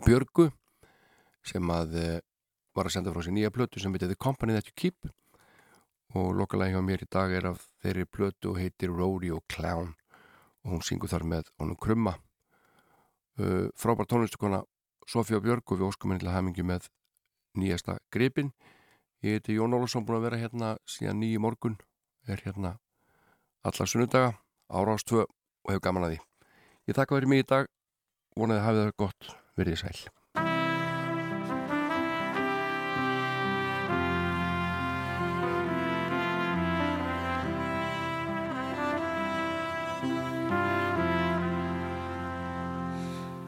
Björgu 0.04 0.50
sem 1.40 1.72
að 1.72 1.96
uh, 2.04 2.14
var 2.76 2.92
að 2.92 2.98
senda 2.98 3.16
frá 3.16 3.24
sér 3.24 3.38
nýja 3.40 3.56
plötu 3.56 3.80
sem 3.80 3.96
heiti 3.96 4.12
The 4.12 4.20
Company 4.28 4.60
That 4.60 4.68
You 4.68 4.76
Keep 4.76 5.08
og 6.18 6.34
lokalega 6.36 6.76
hjá 6.76 6.84
mér 6.84 7.05
í 7.05 7.09
dag 7.10 7.32
er 7.32 7.48
af 7.52 7.62
þeirri 7.82 8.05
plötu 8.05 8.52
og 8.52 8.60
heitir 8.60 8.93
Rodeo 8.93 9.40
Clown. 9.48 9.94
Og 10.62 10.76
hún 10.76 10.84
syngur 10.84 11.10
þar 11.10 11.24
með 11.26 11.48
honum 11.59 11.78
krumma. 11.80 12.16
Uh, 13.40 13.72
frábær 13.78 14.06
tónlistukona 14.06 14.62
Sofía 15.09 15.40
Björg 15.43 15.64
og 15.66 15.80
við 15.80 15.89
óskum 15.89 16.12
henni 16.12 16.22
til 16.22 16.34
hamingi 16.34 16.62
með 16.62 16.90
nýjasta 17.59 17.97
gripin 18.12 18.52
ég 19.22 19.39
heiti 19.39 19.56
Jón 19.56 19.74
Ólafsson 19.76 20.05
búin 20.06 20.18
að 20.18 20.26
vera 20.28 20.40
hérna 20.40 20.70
síðan 20.89 21.20
nýji 21.22 21.43
morgun. 21.43 21.76
Er 22.26 22.43
hérna 22.44 22.76
alla 23.66 23.86
sunnudaga 23.86 24.32
ára 24.68 24.97
ást 24.97 25.10
2 25.10 25.22
og 25.22 25.70
hefur 25.70 25.84
gaman 25.86 26.09
að 26.09 26.16
því. 26.16 26.24
Ég 26.90 26.98
takka 26.98 27.18
verið 27.18 27.32
mig 27.32 27.44
í 27.44 27.51
dag. 27.55 27.70
Vonaði 28.36 28.60
að 28.60 28.66
hafi 28.66 28.82
það 28.82 28.98
gott. 29.05 29.32
Verið 29.56 29.80
sæl 29.84 30.22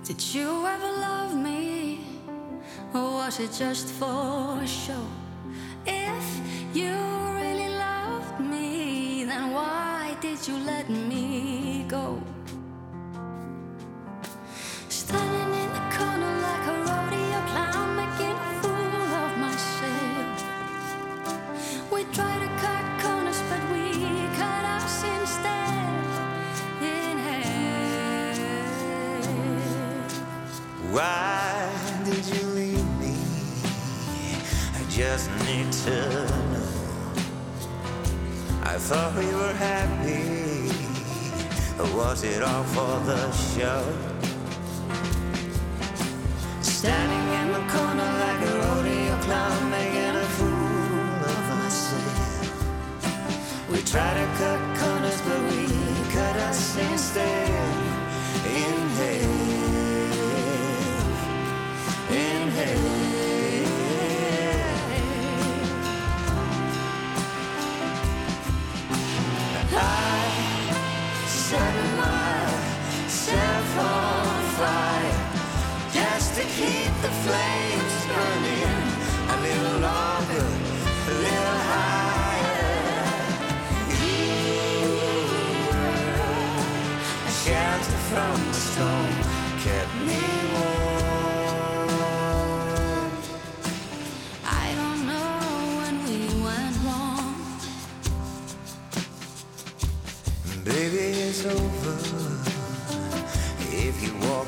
Did 0.05 0.23
you 0.35 0.67
ever 0.67 0.93
love 1.01 1.35
me? 1.35 2.05
Or 2.93 3.25
was 3.25 3.41
it 3.41 3.53
just 3.53 3.89
for 3.89 4.61
show? 4.67 5.07
If 5.87 6.77
you 6.77 6.93
really 7.41 7.71
loved 7.71 8.39
me, 8.39 9.25
then 9.25 9.53
why 9.53 10.15
did 10.21 10.47
you 10.47 10.59
let 10.59 10.91
me 10.91 11.87
go? 11.89 12.21
Why 30.95 31.73
did 32.05 32.25
you 32.25 32.47
leave 32.51 32.89
me? 33.01 33.17
I 34.79 34.83
just 34.89 35.29
need 35.45 35.73
to 35.87 35.97
know. 36.53 36.71
I 38.63 38.79
thought 38.79 39.13
we 39.19 39.27
were 39.35 39.55
happy. 39.55 40.71
Was 41.97 42.23
it 42.23 42.43
all 42.45 42.63
for 42.75 43.01
the 43.11 43.33
show? 43.33 43.83
Standing 46.63 47.27
in 47.41 47.49
the 47.57 47.65
corner 47.75 48.11
like 48.25 48.41
a 48.47 48.55
rodeo 48.63 49.17
clown, 49.23 49.71
making 49.71 50.15
a 50.15 50.27
fool 50.37 51.25
of 51.33 51.45
myself. 51.59 52.47
We 53.69 53.79
try 53.83 54.15
to 54.15 54.27
cut 54.39 54.61
corners, 54.79 55.21
but 55.23 55.41
we 55.51 55.67
cut 56.15 56.37
us 56.37 56.77
instead. 56.79 57.44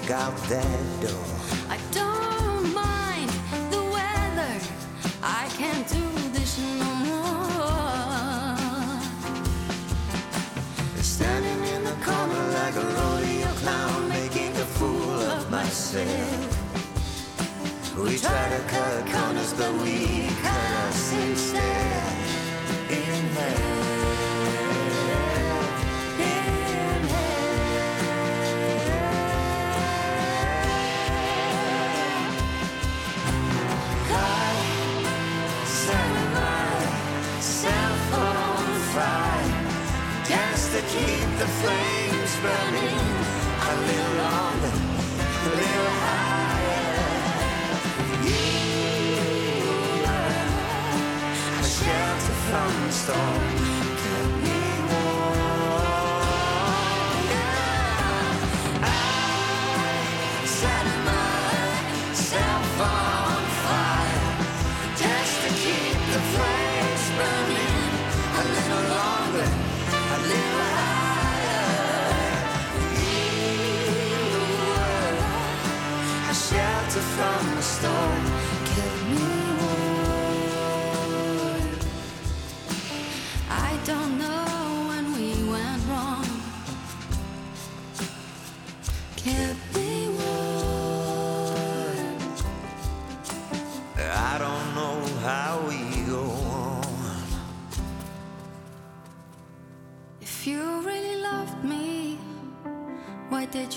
Walk 0.09 0.21
out 0.21 0.37
that 0.49 1.01
door. 1.01 1.25
I 1.69 1.79
don't 1.91 2.75
mind 2.75 3.31
the 3.71 3.83
weather. 3.83 4.61
I 5.23 5.49
can't 5.57 5.89
do 5.89 6.31
this 6.33 6.59
no 6.59 6.95
more. 7.07 8.57
Standing 11.03 11.75
in 11.75 11.85
the 11.85 11.97
corner 12.05 12.49
like 12.53 12.77
a 12.77 12.87
rodeo 12.97 13.49
clown, 13.63 14.09
making 14.09 14.53
a 14.57 14.67
fool 14.77 15.21
of 15.21 15.51
myself. 15.51 16.53
We 17.97 18.19
try 18.19 18.49
to 18.49 18.63
cut 18.69 19.07
corners, 19.07 19.53
but 19.55 19.73
we 19.83 20.29
cut 20.43 20.73
us 20.89 21.13
instead. 21.15 22.13
In 22.91 23.29
hell. 23.35 23.86
Keep 40.97 41.31
the 41.43 41.49
flames 41.61 42.33
burning 42.43 43.01
a 43.71 43.75
little 43.89 44.15
longer, 44.23 44.75
a 45.45 45.51
little 45.61 45.93
higher. 46.05 46.91
You 48.29 48.47
were 50.03 50.27
a 51.61 51.69
shelter 51.77 52.37
from 52.49 52.71
the 52.87 52.93
storm, 52.93 53.66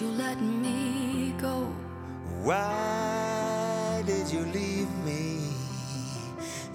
you 0.02 0.08
let 0.12 0.40
me 0.42 1.34
go? 1.42 1.68
Why 2.42 4.02
did 4.06 4.32
you 4.32 4.46
leave 4.46 4.90
me? 5.04 5.50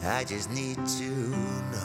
I 0.04 0.24
just 0.24 0.50
need 0.50 0.76
to 0.76 1.10
know. 1.72 1.83